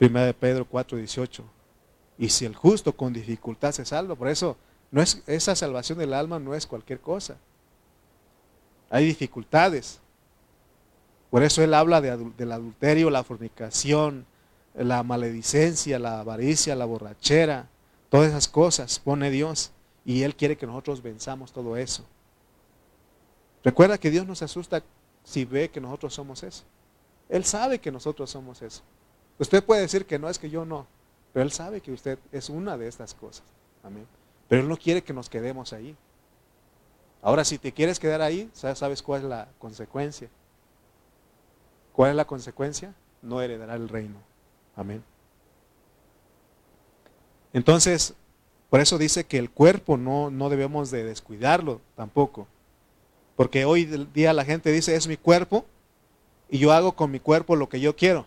[0.00, 1.44] 1 de Pedro 4:18.
[2.18, 4.58] Y si el justo con dificultad se salva, por eso
[4.90, 7.38] no es, esa salvación del alma no es cualquier cosa.
[8.90, 9.98] Hay dificultades.
[11.30, 14.26] Por eso él habla del adulterio, la fornicación,
[14.74, 17.70] la maledicencia, la avaricia, la borrachera,
[18.14, 19.72] Todas esas cosas pone Dios
[20.04, 22.04] y Él quiere que nosotros venzamos todo eso.
[23.64, 24.84] Recuerda que Dios nos asusta
[25.24, 26.62] si ve que nosotros somos eso.
[27.28, 28.82] Él sabe que nosotros somos eso.
[29.40, 30.86] Usted puede decir que no es que yo no,
[31.32, 33.42] pero Él sabe que usted es una de estas cosas.
[33.82, 34.06] Amén.
[34.46, 35.96] Pero Él no quiere que nos quedemos ahí.
[37.20, 40.28] Ahora, si te quieres quedar ahí, ¿sabes cuál es la consecuencia?
[41.92, 42.94] ¿Cuál es la consecuencia?
[43.22, 44.18] No heredará el reino.
[44.76, 45.02] Amén.
[47.54, 48.14] Entonces,
[48.68, 52.48] por eso dice que el cuerpo no, no debemos de descuidarlo tampoco.
[53.36, 55.64] Porque hoy día la gente dice, es mi cuerpo
[56.50, 58.26] y yo hago con mi cuerpo lo que yo quiero.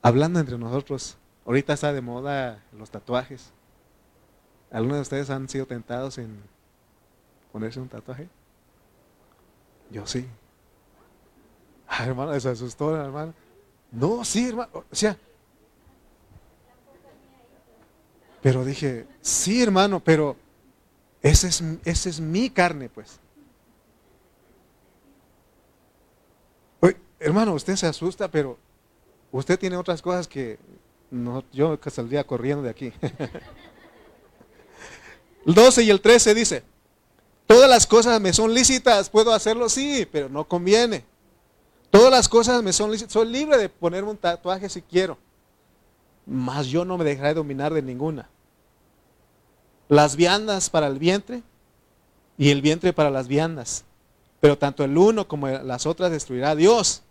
[0.00, 3.52] Hablando entre nosotros, ahorita está de moda los tatuajes.
[4.70, 6.40] ¿Algunos de ustedes han sido tentados en
[7.52, 8.28] ponerse un tatuaje?
[9.90, 10.26] Yo sí.
[11.88, 13.34] Ah, hermano, se asustó, hermano.
[13.90, 14.70] No, sí, hermano.
[14.74, 15.16] O sea,
[18.44, 20.36] Pero dije, sí hermano, pero
[21.22, 23.18] esa es, es mi carne, pues.
[26.80, 28.58] Oye, hermano, usted se asusta, pero
[29.32, 30.58] usted tiene otras cosas que
[31.10, 32.92] no, yo saldría corriendo de aquí.
[35.46, 36.64] el 12 y el 13 dice,
[37.46, 41.06] todas las cosas me son lícitas, puedo hacerlo, sí, pero no conviene.
[41.88, 45.16] Todas las cosas me son lícitas, soy libre de ponerme un tatuaje si quiero,
[46.26, 48.28] mas yo no me dejaré dominar de ninguna
[49.88, 51.42] las viandas para el vientre
[52.38, 53.84] y el vientre para las viandas.
[54.40, 57.02] Pero tanto el uno como las otras destruirá Dios.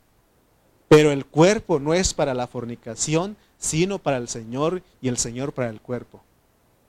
[0.88, 5.54] Pero el cuerpo no es para la fornicación, sino para el Señor y el Señor
[5.54, 6.22] para el cuerpo.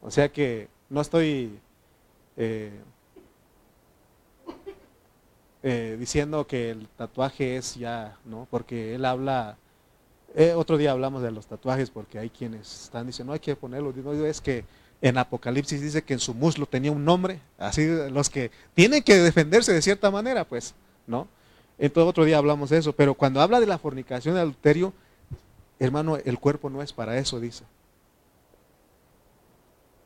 [0.03, 1.59] O sea que no estoy
[2.37, 2.78] eh,
[5.62, 8.47] eh, diciendo que el tatuaje es ya, ¿no?
[8.51, 9.57] Porque él habla,
[10.35, 13.57] eh, otro día hablamos de los tatuajes porque hay quienes están diciendo, no hay que
[13.57, 13.95] ponerlo,
[14.26, 14.66] es que
[15.05, 19.18] en Apocalipsis dice que en su muslo tenía un nombre, así los que tienen que
[19.18, 20.74] defenderse de cierta manera, pues,
[21.07, 21.28] ¿no?
[21.76, 24.94] Entonces otro día hablamos de eso, pero cuando habla de la fornicación y adulterio,
[25.78, 27.64] hermano, el cuerpo no es para eso, dice.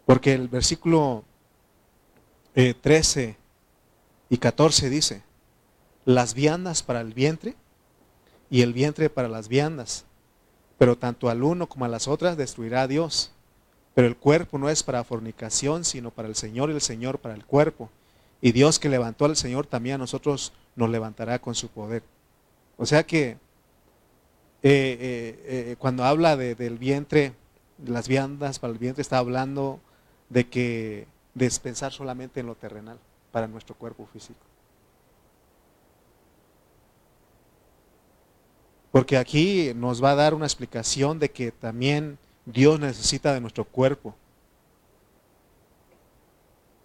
[0.05, 1.23] Porque el versículo
[2.55, 3.37] 13 eh,
[4.31, 5.23] y 14 dice,
[6.07, 7.55] las viandas para el vientre
[8.51, 10.07] y el vientre para las viandas,
[10.77, 13.31] pero tanto al uno como a las otras destruirá a Dios.
[13.99, 17.35] Pero el cuerpo no es para fornicación, sino para el Señor y el Señor para
[17.35, 17.91] el cuerpo.
[18.41, 22.05] Y Dios que levantó al Señor también a nosotros nos levantará con su poder.
[22.77, 23.39] O sea que eh,
[24.63, 27.33] eh, eh, cuando habla del vientre,
[27.79, 29.81] de las viandas para el vientre, está hablando
[30.29, 33.01] de que despensar solamente en lo terrenal
[33.33, 34.39] para nuestro cuerpo físico.
[38.93, 42.17] Porque aquí nos va a dar una explicación de que también
[42.53, 44.15] Dios necesita de nuestro cuerpo.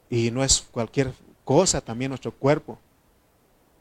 [0.09, 1.14] Y no es cualquier
[1.45, 2.78] cosa también nuestro cuerpo.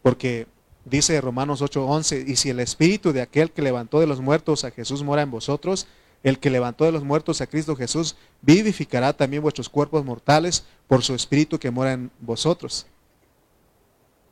[0.00, 0.46] Porque
[0.84, 4.70] dice Romanos 8:11, y si el espíritu de aquel que levantó de los muertos a
[4.70, 5.86] Jesús mora en vosotros,
[6.22, 11.02] el que levantó de los muertos a Cristo Jesús vivificará también vuestros cuerpos mortales por
[11.02, 12.86] su espíritu que mora en vosotros.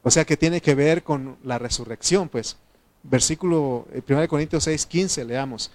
[0.04, 2.56] O sea que tiene que ver con la resurrección, pues.
[3.02, 5.70] Versículo 1 eh, Corintios 6, 15, leamos.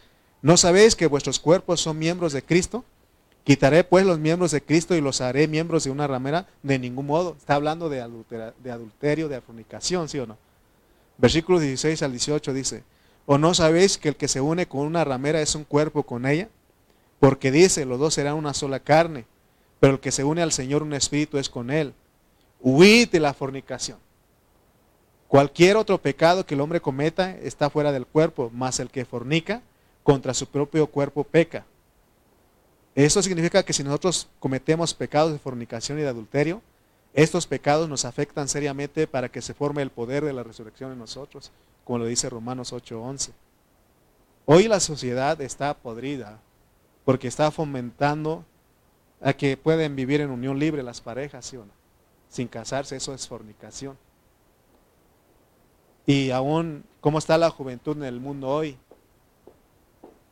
[0.45, 2.85] ¿No sabéis que vuestros cuerpos son miembros de Cristo?
[3.43, 6.45] Quitaré pues los miembros de Cristo y los haré miembros de una ramera.
[6.61, 7.35] De ningún modo.
[7.35, 10.37] Está hablando de, adulterio, de fornicación, ¿sí o no?
[11.17, 12.83] Versículo 16 al 18 dice,
[13.25, 16.27] ¿o no sabéis que el que se une con una ramera es un cuerpo con
[16.27, 16.47] ella?
[17.19, 19.25] Porque dice, los dos serán una sola carne,
[19.79, 21.95] pero el que se une al Señor un espíritu es con él.
[22.61, 23.97] Huid la fornicación.
[25.27, 29.63] Cualquier otro pecado que el hombre cometa está fuera del cuerpo, mas el que fornica
[30.05, 31.65] contra su propio cuerpo peca.
[32.93, 36.61] Eso significa que si nosotros cometemos pecados de fornicación y de adulterio,
[37.15, 40.99] estos pecados nos afectan seriamente para que se forme el poder de la resurrección en
[40.99, 41.51] nosotros,
[41.83, 43.31] como lo dice Romanos 8:11.
[44.45, 46.39] Hoy la sociedad está podrida
[47.03, 48.45] porque está fomentando
[49.21, 51.73] a que pueden vivir en unión libre las parejas, ¿sí o no?
[52.29, 53.97] Sin casarse, eso es fornicación.
[56.05, 58.77] Y aún, ¿cómo está la juventud en el mundo hoy?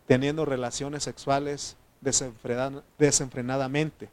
[0.08, 4.10] Teniendo relaciones sexuales desenfrenadamente.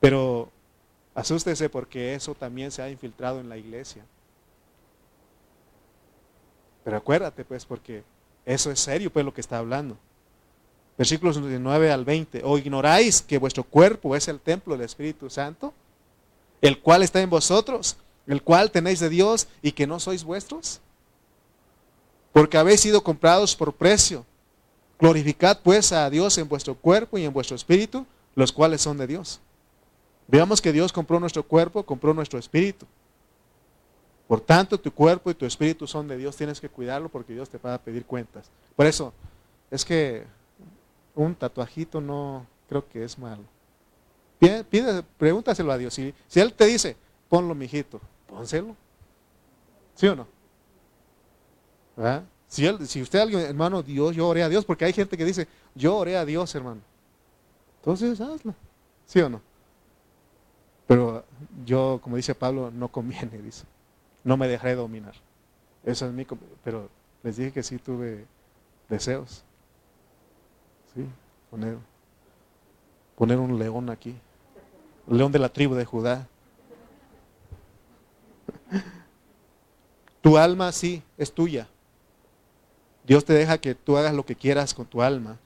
[0.00, 0.50] Pero
[1.14, 4.04] asústese porque eso también se ha infiltrado en la iglesia.
[6.84, 8.02] Pero acuérdate pues porque
[8.44, 9.96] eso es serio pues lo que está hablando.
[10.98, 12.42] Versículos 19 al 20.
[12.44, 15.72] ¿O ignoráis que vuestro cuerpo es el templo del Espíritu Santo?
[16.60, 20.80] El cual está en vosotros, el cual tenéis de Dios y que no sois vuestros?
[22.32, 24.24] Porque habéis sido comprados por precio.
[25.02, 29.08] Glorificad pues a Dios en vuestro cuerpo y en vuestro espíritu, los cuales son de
[29.08, 29.40] Dios.
[30.28, 32.86] Veamos que Dios compró nuestro cuerpo, compró nuestro espíritu.
[34.28, 37.50] Por tanto, tu cuerpo y tu espíritu son de Dios, tienes que cuidarlo porque Dios
[37.50, 38.48] te va a pedir cuentas.
[38.76, 39.12] Por eso,
[39.72, 40.22] es que
[41.16, 43.42] un tatuajito no creo que es malo.
[44.38, 45.94] Pide, pregúntaselo a Dios.
[45.94, 46.96] Si, si Él te dice,
[47.28, 48.76] ponlo, mijito, pónselo.
[49.96, 50.28] ¿Sí o no?
[52.52, 55.48] Si, él, si usted, hermano, Dios, yo oré a Dios, porque hay gente que dice,
[55.74, 56.82] yo oré a Dios, hermano.
[57.78, 58.54] Entonces, hazlo.
[59.06, 59.40] ¿Sí o no?
[60.86, 61.24] Pero
[61.64, 63.64] yo, como dice Pablo, no conviene, dice.
[64.22, 65.14] No me dejaré dominar.
[65.82, 66.26] Eso es mi...
[66.62, 66.90] Pero
[67.22, 68.26] les dije que sí tuve
[68.86, 69.44] deseos.
[70.94, 71.06] Sí,
[71.48, 71.78] poner,
[73.16, 74.14] poner un león aquí.
[75.08, 76.28] León de la tribu de Judá.
[80.20, 81.66] Tu alma sí es tuya.
[83.04, 85.38] Dios te deja que tú hagas lo que quieras con tu alma.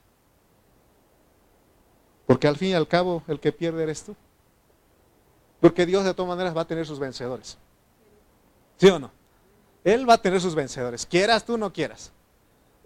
[2.25, 4.15] Porque al fin y al cabo el que pierde eres tú.
[5.59, 7.57] Porque Dios de todas maneras va a tener sus vencedores.
[8.77, 9.11] ¿Sí o no?
[9.83, 12.11] Él va a tener sus vencedores, quieras tú o no quieras.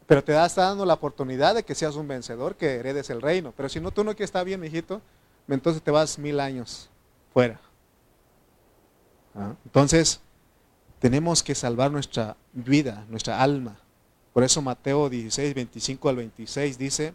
[0.07, 3.53] Pero te está dando la oportunidad de que seas un vencedor, que heredes el reino.
[3.55, 5.01] Pero si no, tú no quieres estar bien, hijito,
[5.47, 6.89] entonces te vas mil años
[7.33, 7.59] fuera.
[9.33, 9.53] ¿Ah?
[9.65, 10.21] Entonces,
[10.99, 13.79] tenemos que salvar nuestra vida, nuestra alma.
[14.33, 17.13] Por eso Mateo 16, 25 al 26 dice,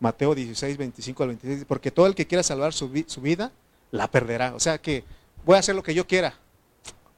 [0.00, 3.52] Mateo 16, 25 al 26, porque todo el que quiera salvar su, su vida,
[3.90, 4.54] la perderá.
[4.54, 5.04] O sea que
[5.44, 6.34] voy a hacer lo que yo quiera,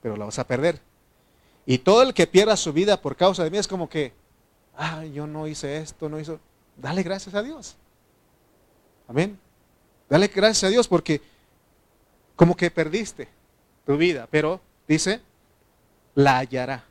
[0.00, 0.80] pero la vas a perder.
[1.66, 4.12] Y todo el que pierda su vida por causa de mí es como que,
[4.76, 6.38] ah, yo no hice esto, no hizo.
[6.76, 7.76] Dale gracias a Dios.
[9.08, 9.38] Amén.
[10.08, 11.20] Dale gracias a Dios porque
[12.36, 13.28] como que perdiste
[13.84, 15.20] tu vida, pero dice,
[16.14, 16.84] la hallará.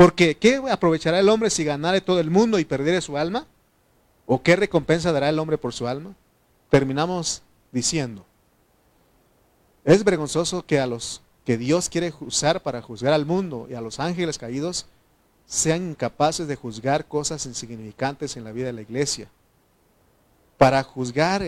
[0.00, 3.46] Porque ¿qué aprovechará el hombre si ganare todo el mundo y perdiere su alma?
[4.24, 6.14] ¿O qué recompensa dará el hombre por su alma?
[6.70, 8.24] Terminamos diciendo,
[9.84, 13.82] es vergonzoso que a los que Dios quiere usar para juzgar al mundo y a
[13.82, 14.86] los ángeles caídos
[15.44, 19.28] sean incapaces de juzgar cosas insignificantes en la vida de la iglesia.
[20.56, 21.42] Para juzgar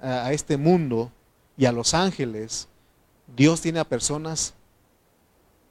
[0.00, 1.12] a este mundo
[1.58, 2.68] y a los ángeles,
[3.36, 4.54] Dios tiene a personas,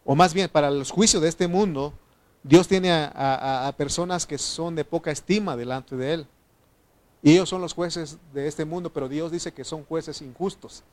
[0.05, 1.93] o más bien para los juicios de este mundo,
[2.43, 6.27] Dios tiene a, personas que son de poca estima delante de Él.
[7.21, 10.83] Y ellos son los jueces de este mundo, pero Dios dice que son jueces injustos.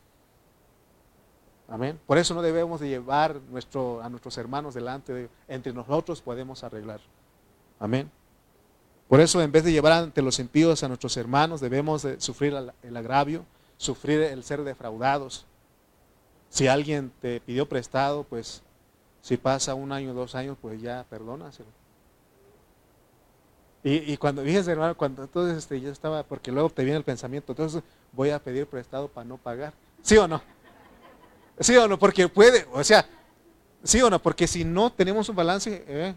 [1.69, 1.99] Amén.
[2.07, 6.65] Por eso no debemos de llevar nuestro, a nuestros hermanos delante de entre nosotros podemos
[6.65, 7.01] arreglar.
[7.79, 8.11] Amén.
[9.09, 12.55] Por eso en vez de llevar ante los impíos a nuestros hermanos, debemos de sufrir
[12.83, 13.45] el agravio,
[13.77, 15.47] sufrir el ser defraudados.
[16.49, 18.63] Si alguien te pidió prestado, pues
[19.25, 21.71] si pasa un año, dos años, pues ya perdónaselo.
[23.83, 27.05] Y, y cuando, fíjese hermano, cuando entonces este, yo estaba, porque luego te viene el
[27.05, 29.73] pensamiento, entonces voy a pedir prestado para no pagar.
[30.03, 30.43] ¿Sí o no?
[31.59, 31.99] ¿Sí o no?
[31.99, 33.07] Porque puede, o sea,
[33.83, 34.19] ¿sí o no?
[34.19, 36.15] Porque si no tenemos un balance, eh,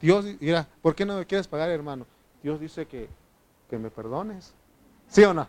[0.00, 2.06] Dios, mira, ¿por qué no me quieres pagar, hermano?
[2.42, 3.08] Dios dice que,
[3.70, 4.52] que me perdones.
[5.06, 5.46] ¿Sí o no?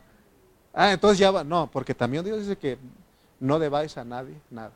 [0.72, 2.78] Ah, entonces ya va, no, porque también Dios dice que
[3.40, 4.74] no debáis a nadie nada.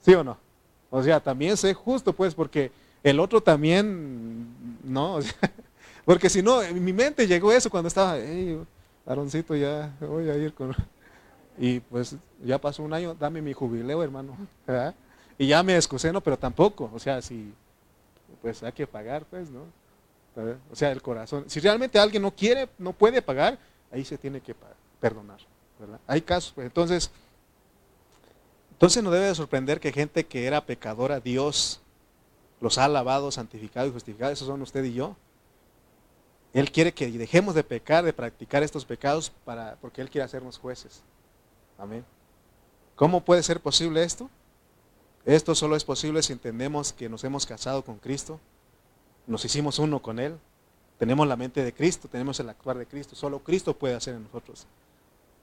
[0.00, 0.51] ¿Sí o no?
[0.94, 2.70] O sea, también sé justo, pues, porque
[3.02, 5.20] el otro también, no,
[6.04, 8.62] porque si no, en mi mente llegó eso cuando estaba, hey,
[9.06, 10.76] varoncito, ya voy a ir con...
[11.58, 14.36] Y pues ya pasó un año, dame mi jubileo, hermano.
[15.38, 16.90] Y ya me excusé, no, pero tampoco.
[16.92, 17.52] O sea, si,
[18.42, 19.62] pues hay que pagar, pues, ¿no?
[20.70, 21.44] O sea, el corazón.
[21.48, 23.58] Si realmente alguien no quiere, no puede pagar,
[23.90, 24.54] ahí se tiene que
[25.00, 25.38] perdonar,
[25.80, 25.98] ¿verdad?
[26.06, 27.10] Hay casos, pues, entonces,
[28.82, 31.80] entonces no debe de sorprender que gente que era pecadora, Dios
[32.60, 35.14] los ha alabado, santificado y justificado, esos son usted y yo.
[36.52, 40.58] Él quiere que dejemos de pecar, de practicar estos pecados, para, porque Él quiere hacernos
[40.58, 41.04] jueces.
[41.78, 42.04] Amén.
[42.96, 44.28] ¿Cómo puede ser posible esto?
[45.24, 48.40] Esto solo es posible si entendemos que nos hemos casado con Cristo,
[49.28, 50.36] nos hicimos uno con Él,
[50.98, 53.14] tenemos la mente de Cristo, tenemos el actuar de Cristo.
[53.14, 54.66] Solo Cristo puede hacer en nosotros.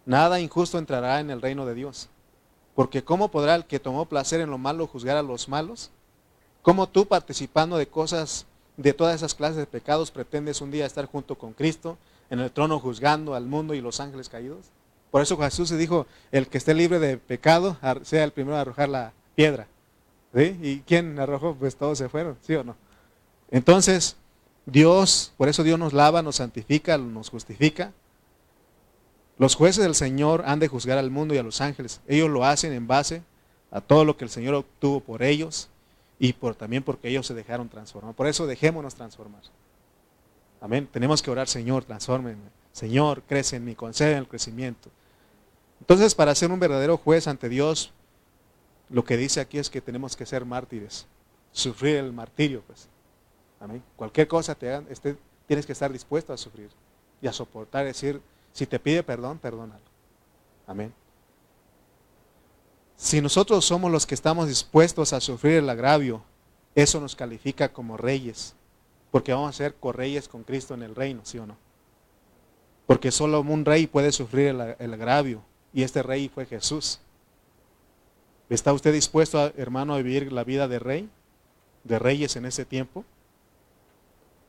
[0.05, 2.09] Nada injusto entrará en el reino de Dios.
[2.79, 5.91] Porque ¿cómo podrá el que tomó placer en lo malo juzgar a los malos?
[6.61, 8.45] ¿Cómo tú participando de cosas,
[8.77, 11.97] de todas esas clases de pecados, pretendes un día estar junto con Cristo
[12.29, 14.67] en el trono juzgando al mundo y los ángeles caídos?
[15.11, 18.61] Por eso Jesús se dijo, el que esté libre de pecado, sea el primero a
[18.61, 19.67] arrojar la piedra.
[20.33, 21.55] ¿Y quién arrojó?
[21.55, 22.77] Pues todos se fueron, ¿sí o no?
[23.51, 24.15] Entonces,
[24.65, 27.91] Dios, por eso Dios nos lava, nos santifica, nos justifica.
[29.39, 32.01] Los jueces del Señor han de juzgar al mundo y a los ángeles.
[32.07, 33.23] Ellos lo hacen en base
[33.71, 35.69] a todo lo que el Señor obtuvo por ellos
[36.19, 38.13] y por, también porque ellos se dejaron transformar.
[38.13, 39.41] Por eso dejémonos transformar.
[40.59, 40.89] Amén.
[40.91, 42.49] Tenemos que orar, Señor, transfórmenme.
[42.73, 44.89] Señor, crece en mí, concede el crecimiento.
[45.79, 47.93] Entonces, para ser un verdadero juez ante Dios,
[48.89, 51.07] lo que dice aquí es que tenemos que ser mártires,
[51.53, 52.89] sufrir el martirio, pues.
[53.61, 53.81] Amén.
[53.95, 55.15] Cualquier cosa te hagan, este,
[55.47, 56.69] tienes que estar dispuesto a sufrir
[57.21, 58.21] y a soportar, decir,
[58.53, 59.81] si te pide perdón, perdónalo.
[60.67, 60.93] Amén.
[62.95, 66.21] Si nosotros somos los que estamos dispuestos a sufrir el agravio,
[66.75, 68.55] eso nos califica como reyes,
[69.11, 71.57] porque vamos a ser correyes con Cristo en el reino, ¿sí o no?
[72.85, 74.47] Porque solo un rey puede sufrir
[74.79, 75.41] el agravio,
[75.73, 76.99] y este rey fue Jesús.
[78.49, 81.09] ¿Está usted dispuesto, hermano, a vivir la vida de rey,
[81.83, 83.05] de reyes en ese tiempo?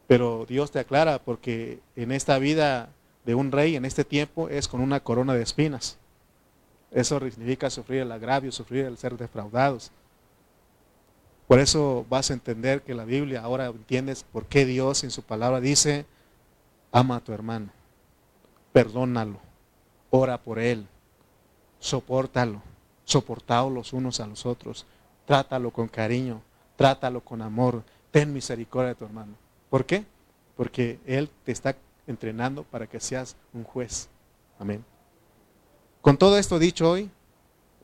[0.07, 2.89] Pero Dios te aclara porque en esta vida
[3.25, 5.99] de un rey, en este tiempo, es con una corona de espinas.
[6.91, 9.93] Eso significa sufrir el agravio, sufrir el ser defraudados.
[11.47, 15.23] Por eso vas a entender que la Biblia ahora entiendes por qué Dios en su
[15.23, 16.07] palabra dice,
[16.93, 17.71] ama a tu hermano,
[18.73, 19.39] perdónalo,
[20.11, 20.87] ora por él,
[21.81, 22.61] Sopórtalo,
[23.05, 24.85] soportaos los unos a los otros,
[25.25, 26.43] trátalo con cariño,
[26.77, 29.33] trátalo con amor, ten misericordia de tu hermano.
[29.71, 30.05] ¿Por qué?
[30.57, 31.75] Porque Él te está
[32.07, 34.09] entrenando para que seas un juez.
[34.59, 34.85] Amén.
[36.01, 37.11] Con todo esto dicho hoy,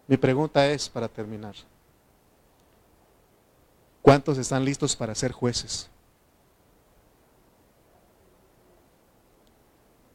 [0.07, 1.55] mi pregunta es para terminar.
[4.03, 5.91] ¿Cuántos están listos para ser jueces?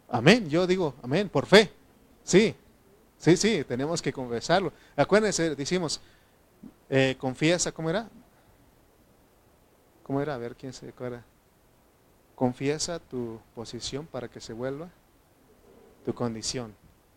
[0.10, 0.50] Amén.
[0.50, 1.72] Yo digo, amén, por fe.
[2.24, 2.56] Sí,
[3.22, 4.74] Sí, sí, tenemos que confesarlo.
[4.96, 6.02] Acuérdense, decimos,
[6.90, 8.10] eh, confiesa, ¿cómo era?
[10.02, 10.34] ¿Cómo era?
[10.34, 11.24] A ver quién se acuerda.
[12.42, 14.90] Confiesa tu posición para que se vuelva
[16.04, 16.74] tu condición.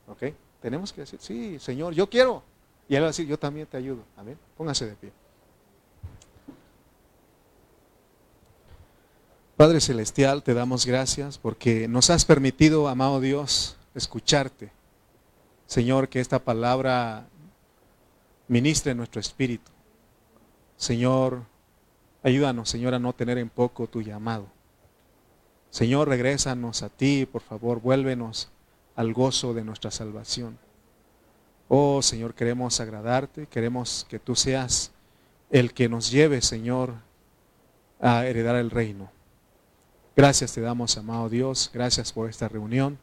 [0.07, 0.35] ¿Ok?
[0.61, 2.43] Tenemos que decir, sí, Señor, yo quiero.
[2.91, 4.05] Y él va a decir, yo también te ayudo.
[4.19, 4.39] Amén.
[4.55, 5.13] Póngase de pie.
[9.57, 14.73] Padre Celestial, te damos gracias porque nos has permitido, amado Dios, escucharte.
[15.67, 17.27] Señor, que esta palabra
[18.47, 19.73] ministre nuestro espíritu.
[20.77, 21.45] Señor,
[22.23, 24.53] ayúdanos, Señor, a no tener en poco tu llamado.
[25.75, 28.49] Señor, regrésanos a ti, por favor, vuélvenos
[28.95, 30.57] al gozo de nuestra salvación.
[31.67, 34.93] Oh Señor, queremos agradarte, queremos que tú seas
[35.51, 36.95] el que nos lleve, Señor,
[38.01, 39.11] a heredar el reino.
[40.15, 42.97] Gracias te damos, amado Dios, gracias por esta reunión.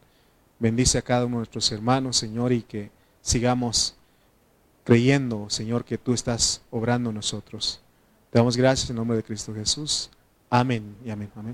[0.57, 2.89] Bendice a cada uno de nuestros hermanos, Señor, y que
[3.22, 3.95] sigamos
[4.86, 7.82] creyendo, Señor, que tú estás obrando en nosotros.
[8.30, 10.09] Te damos gracias en nombre de Cristo Jesús.
[10.49, 11.30] Amén y amén.
[11.36, 11.49] Amén.